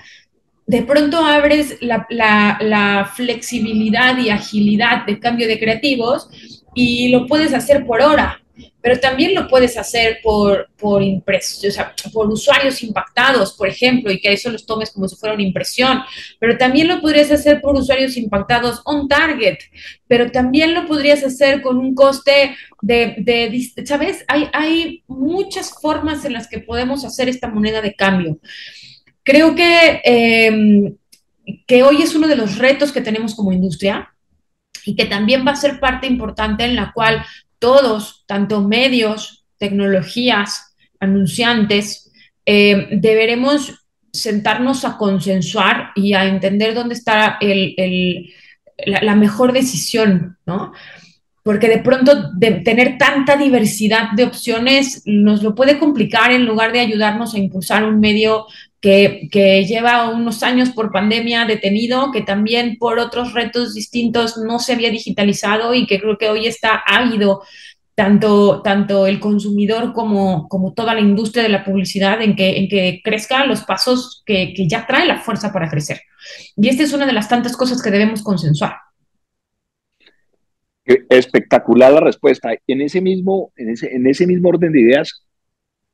[0.66, 6.30] de pronto abres la, flexibilidad y agilidad de cambio de creativos
[6.74, 8.42] y lo puedes hacer por hora,
[8.86, 14.20] pero también lo puedes hacer por, por, o sea, por usuarios impactados, por ejemplo, y
[14.20, 16.04] que eso los tomes como si fuera una impresión,
[16.40, 19.58] pero también lo podrías hacer por usuarios impactados on target,
[20.08, 24.24] pero también lo podrías hacer con un coste de, de ¿sabes?
[24.28, 28.38] Hay, hay muchas formas en las que podemos hacer esta moneda de cambio.
[29.24, 30.96] Creo que, em,
[31.66, 34.14] que hoy es uno de los retos que tenemos como industria
[34.86, 37.26] y que también va a ser parte importante en la cual
[37.60, 42.12] todos, tanto medios, tecnologías, anunciantes,
[42.46, 50.72] eh, deberemos sentarnos a consensuar y a entender dónde está la, mejor decisión, ¿no?
[51.44, 56.80] porque de pronto tener tanta diversidad de opciones nos lo puede complicar en lugar de
[56.80, 58.48] ayudarnos a impulsar un medio
[58.86, 64.60] que, que, lleva unos años por pandemia detenido, que también por otros retos distintos no
[64.60, 67.42] se había digitalizado y que creo que hoy está ávido
[67.96, 72.70] tanto, tanto el consumidor como, como toda la industria de la publicidad en que, en
[72.70, 76.02] que crezca los pasos que, que ya trae la fuerza para crecer.
[76.56, 78.74] Y esta es una de las tantas cosas que debemos consensuar.
[81.10, 82.52] Espectacular la respuesta.
[82.68, 85.26] En ese mismo, en ese, en ese mismo orden de ideas,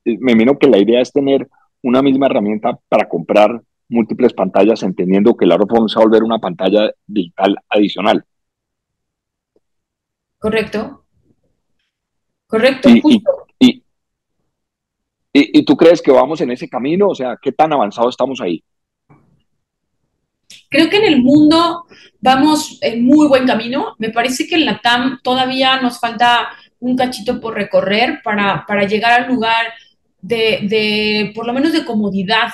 [0.04, 1.48] eh, me imagino que la idea es tener
[1.82, 6.90] una misma herramienta para comprar múltiples pantallas, entendiendo que la vamos a volver una pantalla
[7.06, 8.24] digital adicional.
[10.38, 11.04] Correcto.
[12.46, 12.88] Correcto.
[12.88, 13.00] Y,
[13.60, 13.84] y,
[15.32, 17.08] y, y, tú crees que vamos en ese camino?
[17.08, 18.62] O sea, ¿qué tan avanzado estamos ahí?
[20.68, 21.84] Creo que en el mundo
[22.20, 23.94] vamos en muy buen camino.
[23.98, 26.48] Me parece que en la TAM todavía nos falta
[26.80, 29.66] un cachito por recorrer para, para llegar al lugar
[30.22, 32.52] de, de, por lo menos de comodidad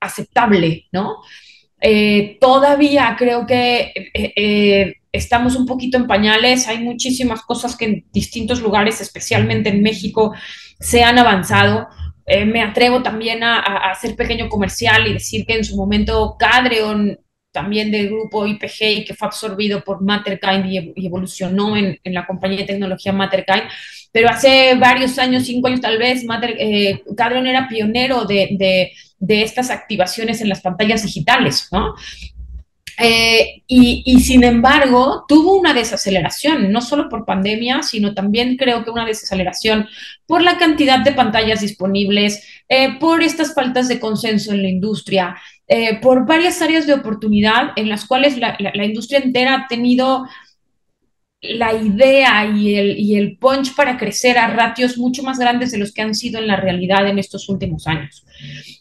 [0.00, 1.16] aceptable, ¿no?
[1.80, 7.84] Eh, todavía creo que eh, eh, estamos un poquito en pañales, hay muchísimas cosas que
[7.84, 10.34] en distintos lugares, especialmente en México,
[10.80, 11.88] se han avanzado.
[12.46, 17.18] Me atrevo también a, a, hacer pequeño comercial y decir que en su momento Cadreon,
[17.58, 22.24] también del grupo IPG, que fue absorbido por Matterkind y, y evolucionó en, en, la
[22.24, 23.64] compañía de tecnología Matterkind,
[24.12, 28.92] pero hace varios años, cinco años tal vez, Matter, eh, Cadreon era pionero de, de,
[29.18, 31.96] de estas activaciones en las pantallas digitales, ¿no?
[33.00, 38.84] Eh, y, y, sin embargo, tuvo una desaceleración, no solo por pandemia, sino también creo
[38.84, 39.88] que una desaceleración
[40.26, 45.36] por la cantidad de pantallas disponibles, eh, por estas faltas de consenso en la industria,
[45.68, 49.66] eh, por varias áreas de oportunidad en las cuales la, la, la industria entera ha
[49.68, 50.24] tenido
[51.40, 55.78] la idea y el, y el, punch para crecer a ratios mucho más grandes de
[55.78, 58.24] los que han sido en la realidad en estos últimos años.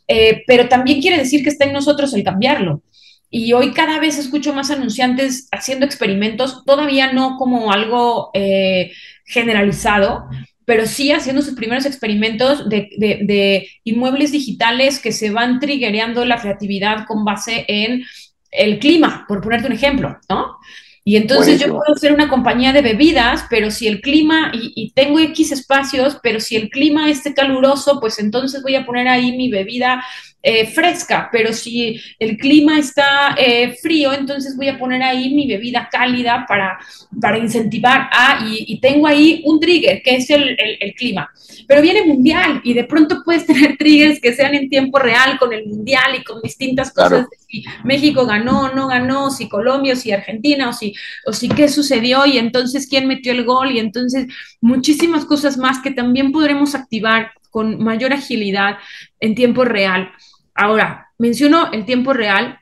[0.08, 2.82] Eh, pero también quiere decir que está en nosotros el cambiarlo.
[3.30, 8.92] Y hoy cada vez escucho más anunciantes haciendo experimentos, todavía no como algo eh,
[9.26, 10.24] generalizado,
[10.68, 16.26] pero sí haciendo sus primeros experimentos de, de, de, inmuebles digitales que se van triggereando
[16.26, 18.04] la creatividad con base en
[18.52, 20.58] el clima, por ponerte un ejemplo, ¿no?
[21.06, 21.76] Y entonces Buenísimo.
[21.76, 25.54] yo puedo ser una compañía de bebidas, pero si el clima, y, y, tengo X
[25.54, 30.04] espacios, pero si el clima es caluroso, pues entonces voy a poner ahí mi bebida
[30.44, 35.48] eh, fresca, pero si el clima está eh, frío, entonces voy a poner ahí mi
[35.48, 36.80] bebida cálida para,
[37.20, 38.08] para incentivar.
[38.12, 41.30] Ah, y, y tengo ahí un trigger, que es el, el, el, clima.
[41.68, 45.52] Pero viene mundial y de pronto puedes tener triggers que sean en tiempo real con
[45.52, 47.10] el mundial y con distintas cosas.
[47.10, 47.30] Claro.
[47.50, 50.94] Si México ganó, no ganó, si Colombia, o si Argentina, o si,
[51.26, 54.28] o si qué sucedió y entonces quién metió el gol y entonces
[54.62, 58.78] muchísimas cosas más que también podremos activar con mayor agilidad
[59.20, 60.12] en tiempo real.
[60.54, 62.60] Ahora, menciono el tiempo real,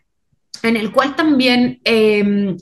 [0.64, 2.56] en el cual también eh,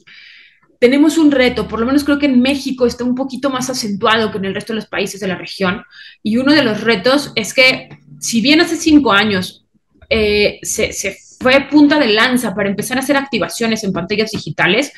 [0.79, 4.31] tenemos un reto, por lo menos creo que en México está un poquito más acentuado
[4.31, 5.83] que en el resto de los países de la región,
[6.23, 9.67] y uno de los retos es que si bien hace cinco años
[10.09, 14.91] eh, se, se fue punta de lanza para empezar a hacer activaciones en pantallas digitales,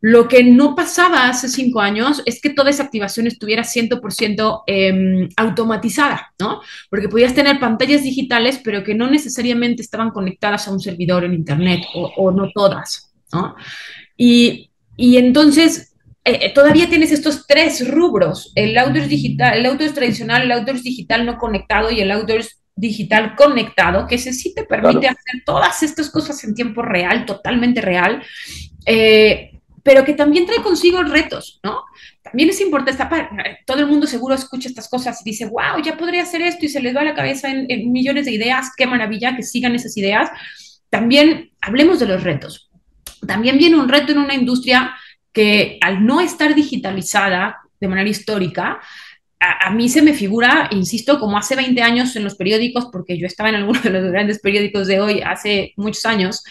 [0.00, 5.28] lo que no pasaba hace cinco años es que toda esa activación estuviera 100% eh,
[5.36, 6.60] automatizada, ¿no?
[6.90, 11.34] Porque podías tener pantallas digitales, pero que no necesariamente estaban conectadas a un servidor en
[11.34, 13.56] Internet, o, o no todas, ¿no?
[14.16, 20.42] Y, y entonces eh, todavía tienes estos tres rubros, el outdoors digital, el outdoors tradicional,
[20.42, 25.00] el outdoors digital no conectado y el outdoors digital conectado, que ese sí te permite
[25.00, 25.16] claro.
[25.16, 28.22] hacer todas estas cosas en tiempo real, totalmente real.
[28.84, 29.55] Eh,
[29.86, 31.84] pero que también trae consigo retos, ¿no?
[32.20, 33.04] También es importante,
[33.64, 36.68] todo el mundo seguro escucha estas cosas y dice, wow, ya podría hacer esto y
[36.68, 39.76] se les va a la cabeza en, en millones de ideas, qué maravilla que sigan
[39.76, 40.28] esas ideas.
[40.90, 42.68] También hablemos de los retos.
[43.28, 44.92] También viene un reto en una industria
[45.32, 48.80] que al no estar digitalizada de manera histórica,
[49.38, 53.16] a, a, mí se me figura, insisto, como hace 20 años en los periódicos, porque
[53.16, 56.42] yo estaba en algunos de los grandes periódicos de hoy hace muchos años,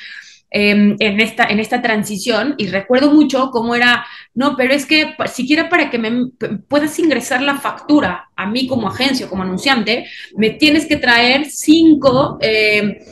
[0.58, 5.14] eh, en, esta, en esta transición y recuerdo mucho cómo era, no, pero es que
[5.26, 6.30] siquiera para que me
[6.70, 12.38] puedas ingresar la factura a mí como agencia, como anunciante, me tienes que traer cinco
[12.40, 13.04] eh,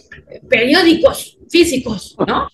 [0.49, 2.47] periódicos físicos, ¿no?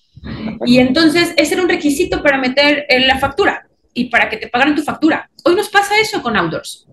[0.65, 4.47] Y entonces ese era un requisito para meter en la factura y para que te
[4.47, 5.29] pagaran tu factura.
[5.45, 6.87] Hoy nos pasa eso con Outdoors.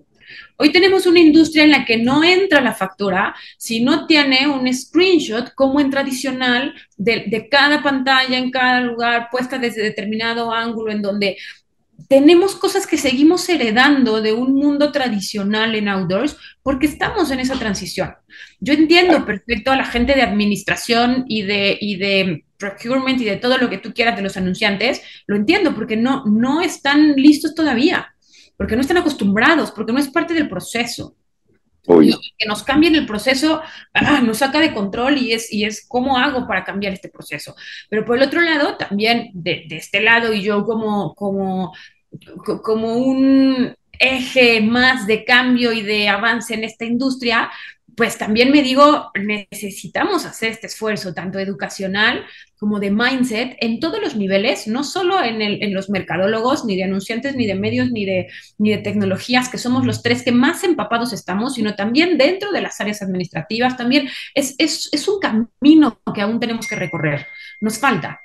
[0.59, 4.73] Hoy tenemos una industria en la que no entra la factura si no tiene un
[4.73, 11.03] screenshot como en tradicional de, cada pantalla, en cada lugar, puesta desde determinado ángulo, en
[11.03, 11.37] donde
[12.09, 17.59] tenemos cosas que seguimos heredando de un mundo tradicional en outdoors porque estamos en esa
[17.59, 18.15] transición.
[18.61, 23.37] Yo entiendo perfecto a la gente de administración y de, y de procurement y de
[23.37, 27.55] todo lo que tú quieras de los anunciantes, lo entiendo porque no, no están listos
[27.55, 28.15] todavía,
[28.57, 31.15] porque no están acostumbrados, porque no es parte del proceso.
[32.03, 33.63] Y que nos cambien el proceso
[33.95, 37.55] ah, nos saca de control y es, y es cómo hago para cambiar este proceso.
[37.89, 41.73] Pero por el otro lado, también de, de este lado y yo como, como
[42.63, 47.51] como un eje más de cambio y de avance en esta industria,
[47.97, 52.25] pues también me digo, necesitamos hacer este esfuerzo, tanto educacional
[52.59, 56.77] como de mindset, en todos los niveles, no solo en, el, en, los mercadólogos, ni
[56.77, 58.29] de anunciantes, ni de medios, ni de,
[58.59, 62.61] ni de tecnologías, que somos los tres que más empapados estamos, sino también dentro de
[62.61, 67.27] las áreas administrativas, también es, es, es un camino que aún tenemos que recorrer.
[67.61, 68.21] Nos falta,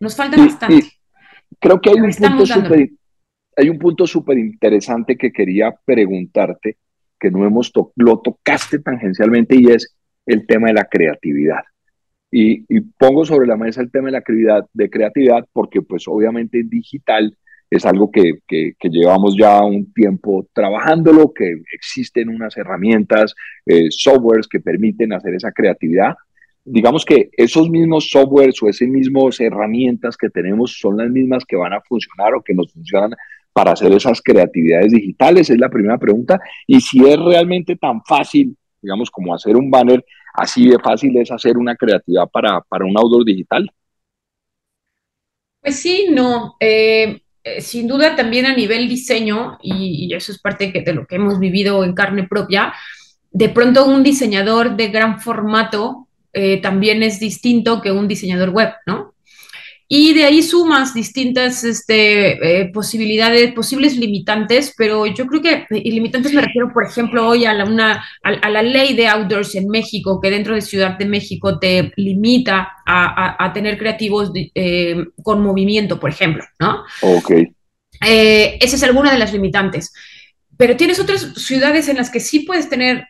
[0.00, 0.84] nos falta bastante.
[1.60, 2.74] creo que hay un punto
[3.56, 6.78] hay un punto súper interesante que quería preguntarte,
[7.22, 9.94] que no hemos tocado, lo tocaste tangencialmente y es
[10.26, 11.62] el tema de la creatividad.
[12.32, 12.64] Y,
[12.98, 16.68] pongo sobre la mesa el tema de la creatividad, de creatividad porque pues obviamente en
[16.68, 17.36] digital
[17.70, 23.34] es algo que, que, llevamos ya un tiempo trabajándolo, que existen unas herramientas,
[23.66, 26.14] eh, softwares que permiten hacer esa creatividad.
[26.64, 31.56] Digamos que esos mismos softwares o esas mismas herramientas que tenemos son las mismas que
[31.56, 33.12] van a funcionar o que nos funcionan
[33.52, 35.50] para hacer esas creatividades digitales?
[35.50, 36.40] Es la primera pregunta.
[36.66, 41.30] Y si es realmente tan fácil, digamos, como hacer un banner, así de fácil es
[41.30, 43.70] hacer una creatividad para, para un outdoor digital.
[45.60, 46.56] Pues sí, no.
[46.58, 51.16] Eh, eh, sin duda también a nivel diseño, y, eso es parte de lo que
[51.16, 52.72] hemos vivido en carne propia,
[53.30, 58.72] de pronto un diseñador de gran formato eh, también es distinto que un diseñador web,
[58.86, 59.11] ¿no?
[59.94, 65.90] Y de ahí sumas distintas este, eh, posibilidades, posibles limitantes, pero yo creo que y
[65.90, 69.68] limitantes me refiero, por ejemplo, hoy a la, una, a, la ley de outdoors en
[69.68, 75.42] México, que dentro de Ciudad de México te limita a, a, tener creativos eh, con
[75.42, 76.84] movimiento, por ejemplo, ¿no?
[77.02, 77.30] Ok.
[78.06, 79.92] Eh, esa es alguna de las limitantes.
[80.56, 83.06] Pero tienes otras ciudades en las que sí puedes tener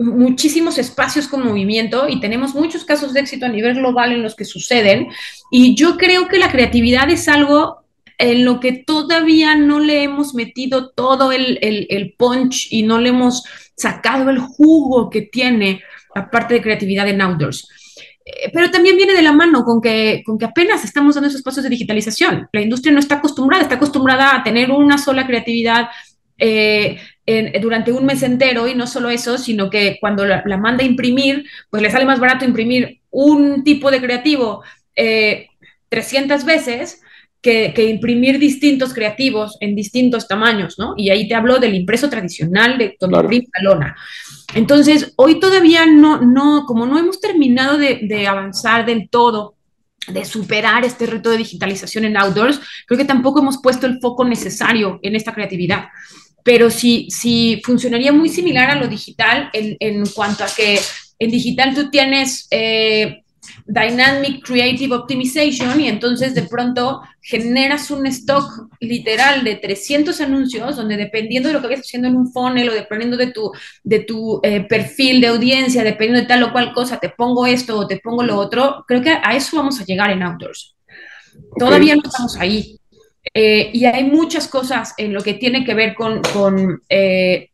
[0.00, 4.34] muchísimos espacios con movimiento y tenemos muchos casos de éxito a nivel global en los
[4.34, 5.08] que suceden.
[5.50, 7.84] Y yo creo que la creatividad es algo
[8.18, 13.10] en lo que todavía no le hemos metido todo el, el, punch y no le
[13.10, 13.44] hemos
[13.76, 15.82] sacado el jugo que tiene
[16.14, 17.68] la parte de creatividad en outdoors.
[18.24, 21.42] Eh, pero también viene de la mano con que, con que apenas estamos dando esos
[21.42, 22.48] pasos de digitalización.
[22.52, 25.88] La industria no está acostumbrada, está acostumbrada a tener una sola creatividad
[26.40, 26.98] eh,
[27.60, 31.44] durante un mes entero y no solo eso, sino que cuando la, manda a imprimir,
[31.68, 34.62] pues le sale más barato imprimir un tipo de creativo
[34.94, 37.02] 300 eh, veces
[37.40, 40.94] que, imprimir distintos creativos en distintos tamaños, ¿no?
[40.96, 43.96] Y ahí te hablo del impreso tradicional de donde imprime la lona.
[44.54, 49.54] Entonces, hoy todavía no, no, como no hemos terminado de, de avanzar del todo
[50.08, 54.24] de superar este reto de digitalización en outdoors, creo que tampoco hemos puesto el foco
[54.24, 55.84] necesario en esta creatividad
[56.44, 60.78] pero sí, sí funcionaría muy similar a lo digital en, en cuanto a que
[61.18, 63.22] en digital tú tienes eh,
[63.66, 70.96] Dynamic Creative Optimization y entonces de pronto generas un stock literal de 300 anuncios donde
[70.96, 73.52] dependiendo de lo que vayas haciendo en un funnel o dependiendo de tu,
[73.84, 77.78] de tu eh, perfil de audiencia, dependiendo de tal o cual cosa, te pongo esto
[77.78, 80.74] o te pongo lo otro, creo que a eso vamos a llegar en Outdoors.
[81.58, 82.79] Todavía no estamos ahí,
[83.34, 87.50] eh, y hay muchas cosas en lo que tiene que ver con, con eh,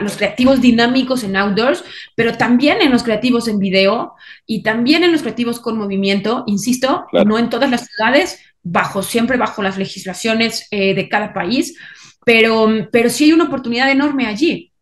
[0.00, 1.84] los creativos dinámicos en outdoors,
[2.14, 4.14] pero también en los creativos en video
[4.46, 9.36] y también en los creativos con movimiento, insisto, no en todas las ciudades, bajo, siempre
[9.36, 11.76] bajo las legislaciones eh, de cada país,
[12.24, 14.72] pero, pero sí hay una oportunidad enorme allí.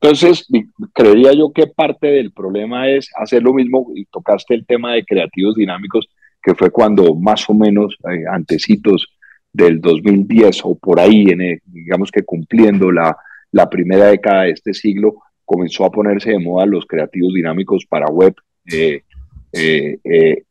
[0.00, 0.46] Entonces,
[0.92, 5.04] creería yo que parte del problema es hacer lo mismo, y tocaste el tema de
[5.04, 6.08] creativos dinámicos,
[6.42, 9.08] que fue cuando más o menos eh, antecitos
[9.52, 13.16] del 2010 o por ahí, en digamos que cumpliendo la,
[13.52, 18.06] la, primera década de este siglo, comenzó a ponerse de moda los creativos dinámicos para
[18.06, 18.34] web.
[18.72, 19.02] Eh,
[19.52, 20.42] eh,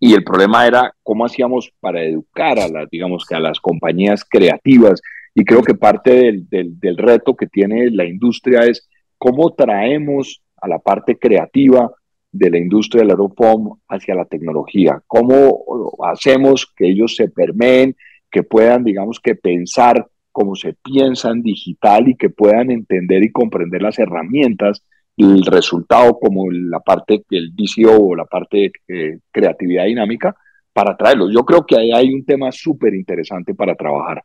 [0.00, 4.24] y el problema era cómo hacíamos para educar a las, digamos que a las compañías
[4.28, 5.00] creativas.
[5.34, 6.10] Y creo que parte
[6.50, 11.90] del, del reto que tiene la industria es cómo traemos a la parte creativa
[12.32, 15.00] de la industria del aeropuerto hacia la tecnología.
[15.06, 15.64] ¿Cómo
[16.04, 17.94] hacemos que ellos se permeen,
[18.30, 23.82] que puedan, digamos, que pensar como se piensan digital y que puedan entender y comprender
[23.82, 24.82] las herramientas
[25.16, 30.34] el resultado como la parte el DCO o la parte de creatividad dinámica
[30.72, 31.32] para traerlos.
[31.34, 34.22] Yo creo que ahí hay un tema súper interesante para trabajar.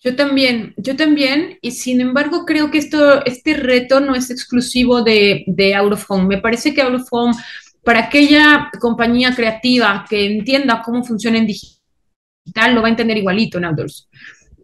[0.00, 5.02] Yo también, yo también, y sin embargo creo que esto, este reto no es exclusivo
[5.02, 6.26] de, de Out of Home.
[6.26, 7.34] Me parece que Out of Home,
[7.82, 13.58] para aquella compañía creativa que entienda cómo funciona en digital, lo va a entender igualito
[13.58, 14.08] en Outdoors.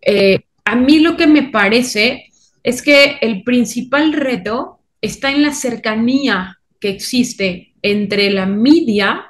[0.02, 2.26] Eh, a mí lo que me parece
[2.62, 9.26] es que el principal reto está en la cercanía que existe entre la media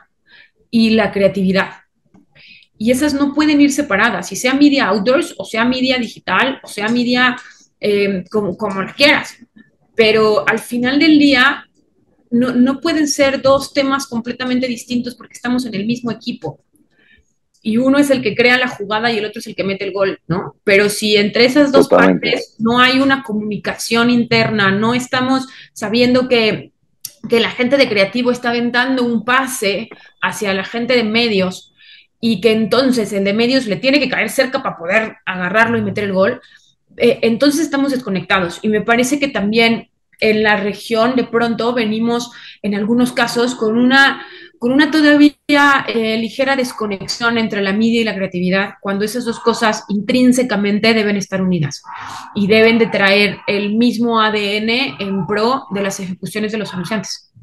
[0.70, 1.83] y la creatividad
[2.84, 6.68] y esas no pueden ir separadas, si sea media outdoors o sea media digital o
[6.68, 7.34] sea media
[7.80, 9.38] eh, como, como la quieras.
[9.94, 11.66] Pero al final del día
[12.30, 16.60] no, no, pueden ser dos temas completamente distintos porque estamos en el mismo equipo.
[17.62, 19.86] Y uno es el que crea la jugada y el otro es el que mete
[19.86, 20.56] el gol, ¿no?
[20.62, 26.72] Pero si entre esas dos partes no hay una comunicación interna, no estamos sabiendo que,
[27.30, 29.88] que la gente de creativo está aventando un pase
[30.20, 31.70] hacia la gente de medios,
[32.26, 35.82] y que entonces el de medios le tiene que caer cerca para poder agarrarlo y
[35.82, 36.40] meter el gol,
[36.96, 38.60] eh, entonces estamos desconectados.
[38.62, 42.30] Y me parece que también en la región de pronto venimos
[42.62, 44.24] en algunos casos con una,
[44.58, 45.36] con una todavía
[45.86, 51.16] eh, ligera desconexión entre la media y la creatividad, cuando esas dos cosas intrínsecamente deben
[51.16, 51.82] estar unidas
[52.34, 57.33] y deben de traer el mismo ADN en pro de las ejecuciones de los anunciantes.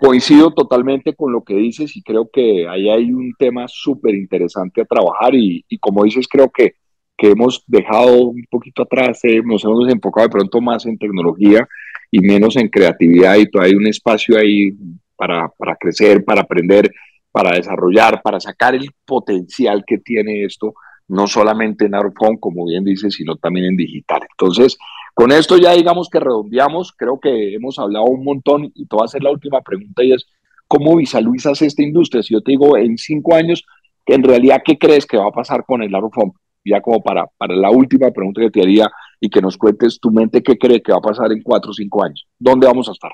[0.00, 4.80] Coincido totalmente con lo que dices y creo que ahí hay un tema súper interesante
[4.80, 6.76] a trabajar y, como dices, creo que,
[7.18, 11.68] que hemos dejado un poquito atrás, eh, nos hemos enfocado de pronto más en tecnología
[12.10, 14.72] y menos en creatividad y todavía hay un espacio ahí
[15.16, 16.90] para, para crecer, para aprender,
[17.30, 20.72] para desarrollar, para sacar el potencial que tiene esto,
[21.08, 24.22] no solamente en Arcon, como bien dices, sino también en digital.
[24.30, 24.78] Entonces,
[25.20, 29.02] con esto ya digamos que redondeamos, creo que hemos hablado un montón y te voy
[29.02, 30.26] a hacer la última pregunta y es,
[30.66, 32.22] ¿cómo visualizas esta industria?
[32.22, 33.66] Si yo te digo en cinco años,
[34.06, 36.32] en realidad, ¿qué crees que va a pasar con el Arufom?
[36.64, 38.90] Ya como para, para la última pregunta que te haría
[39.20, 41.74] y que nos cuentes tu mente, ¿qué crees que va a pasar en cuatro o
[41.74, 42.26] cinco años?
[42.38, 43.12] ¿Dónde vamos a estar?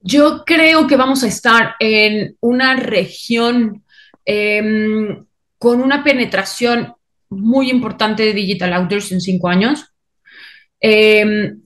[0.00, 3.84] Yo creo que vamos a estar en una región
[4.24, 5.24] em,
[5.58, 6.92] con una penetración
[7.30, 9.91] muy importante de Digital Outdoors en cinco años.
[10.84, 11.62] Em,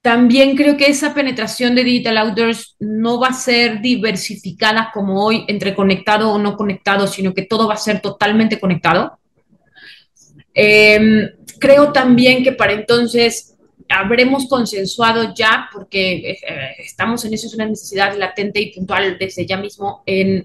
[0.00, 5.44] también creo que esa penetración de Digital Outdoors no va a ser diversificada como hoy
[5.46, 9.16] entre conectado o no conectado, sino que todo va a ser totalmente conectado.
[10.52, 11.30] Em,
[11.60, 13.56] creo también que para entonces
[13.88, 19.46] habremos consensuado ya, porque eh, estamos en eso, es una necesidad latente y puntual desde
[19.46, 20.44] ya mismo, en,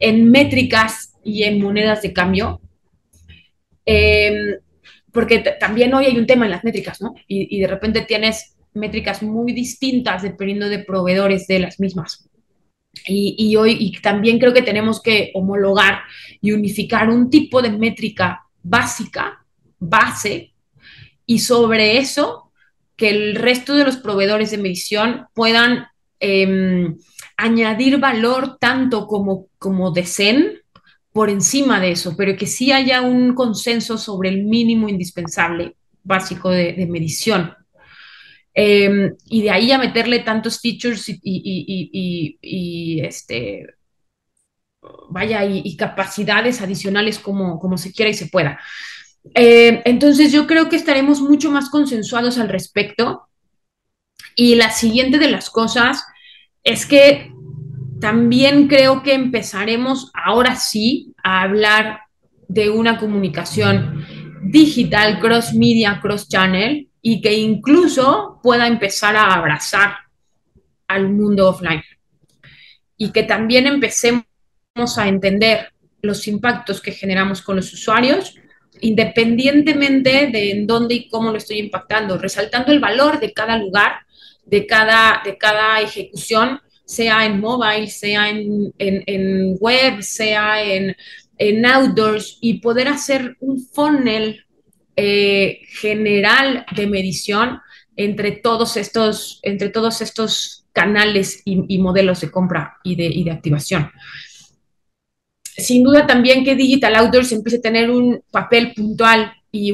[0.00, 2.60] en métricas y en monedas de cambio.
[3.84, 4.58] Eh,
[5.16, 7.14] porque también hoy hay un tema en las métricas, ¿no?
[7.26, 12.28] Y, de repente tienes métricas muy distintas dependiendo de proveedores de las mismas.
[13.06, 16.00] Y, hoy y también creo que tenemos que homologar
[16.42, 19.42] y unificar un tipo de métrica básica,
[19.78, 20.52] base,
[21.24, 22.52] y sobre eso
[22.94, 25.86] que el resto de los proveedores de medición puedan
[26.20, 26.94] em,
[27.38, 30.60] añadir valor tanto como, como deseen
[31.16, 36.50] por encima de eso, pero que sí haya un consenso sobre el mínimo indispensable básico
[36.50, 37.54] de, medición.
[38.52, 43.64] Em, y de ahí a meterle tantos features y, este,
[45.08, 48.60] vaya, y, capacidades adicionales como, como se quiera y se pueda.
[49.32, 53.22] Em, entonces yo creo que estaremos mucho más consensuados al respecto.
[54.34, 56.04] Y la siguiente de las cosas
[56.62, 57.32] es que
[58.00, 62.00] también creo que empezaremos ahora sí a hablar
[62.48, 64.04] de una comunicación
[64.42, 69.96] digital, cross media, cross channel y que incluso pueda empezar a abrazar
[70.88, 71.82] al mundo offline.
[72.96, 74.26] Y que también empecemos
[74.96, 75.72] a entender
[76.02, 78.36] los impactos que generamos con los usuarios,
[78.80, 84.06] independientemente de en dónde y cómo lo estoy impactando, resaltando el valor de cada lugar,
[84.44, 92.60] de cada, de cada ejecución sea en mobile, sea en, web, sea en, outdoors, y
[92.60, 94.46] poder hacer un funnel
[94.94, 97.60] eh, general de medición
[97.96, 103.30] entre todos estos, entre todos estos canales y, modelos de compra y de, y de
[103.32, 103.90] activación.
[105.42, 109.72] Sin duda también que Digital Outdoors empiece a tener un papel puntual y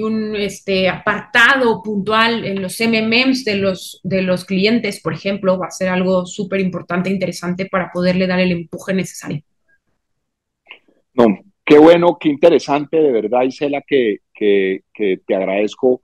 [0.00, 5.66] un, este, apartado puntual en los MMMs de los, de los clientes, por ejemplo, va
[5.66, 9.42] a ser algo súper importante e interesante para poderle dar el empuje necesario.
[11.14, 11.26] No,
[11.64, 16.00] qué bueno, qué interesante, de verdad, Isela, que, que, que te agradezco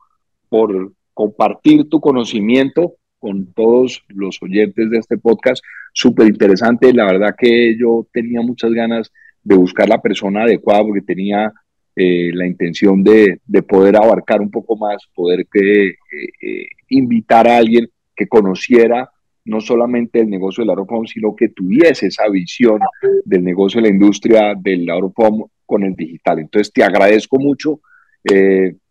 [0.48, 5.62] por compartir tu conocimiento con todos los oyentes de este podcast.
[5.92, 6.92] Súper interesante.
[6.92, 9.12] La verdad que yo tenía muchas ganas
[9.42, 11.52] de buscar la persona adecuada porque tenía
[11.96, 15.94] eh, la intención de, de, poder abarcar un poco más, poder que, eh,
[16.40, 19.10] eh, invitar a alguien que conociera
[19.44, 22.78] no solamente el negocio del Auropom, sino que tuviese esa visión
[23.24, 26.38] del negocio de la industria del Auropom con el digital.
[26.38, 27.80] Entonces, te agradezco mucho,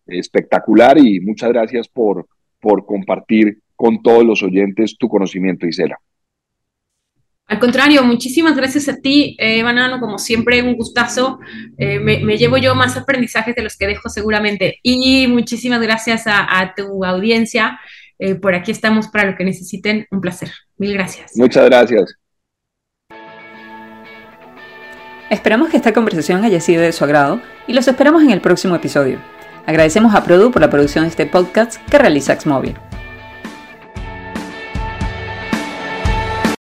[0.08, 2.26] espectacular y muchas gracias por,
[2.60, 5.98] por compartir con todos los oyentes tu conocimiento, Isela.
[7.50, 11.40] Al contrario, muchísimas gracias a ti, eh, Banano, como siempre, un gustazo.
[11.80, 14.78] Eh, me, llevo yo más aprendizajes de los que dejo seguramente.
[14.84, 17.80] Y muchísimas gracias a, tu audiencia.
[18.20, 20.06] Eh, por aquí estamos para lo que necesiten.
[20.12, 20.52] Un placer.
[20.78, 21.32] Mil gracias.
[21.36, 22.14] Muchas gracias.
[25.32, 28.76] Esperamos que esta conversación haya sido de su agrado y los esperamos en el próximo
[28.76, 29.20] episodio.
[29.66, 32.89] Agradecemos a Produ por la producción de este podcast que realiza Xmobile.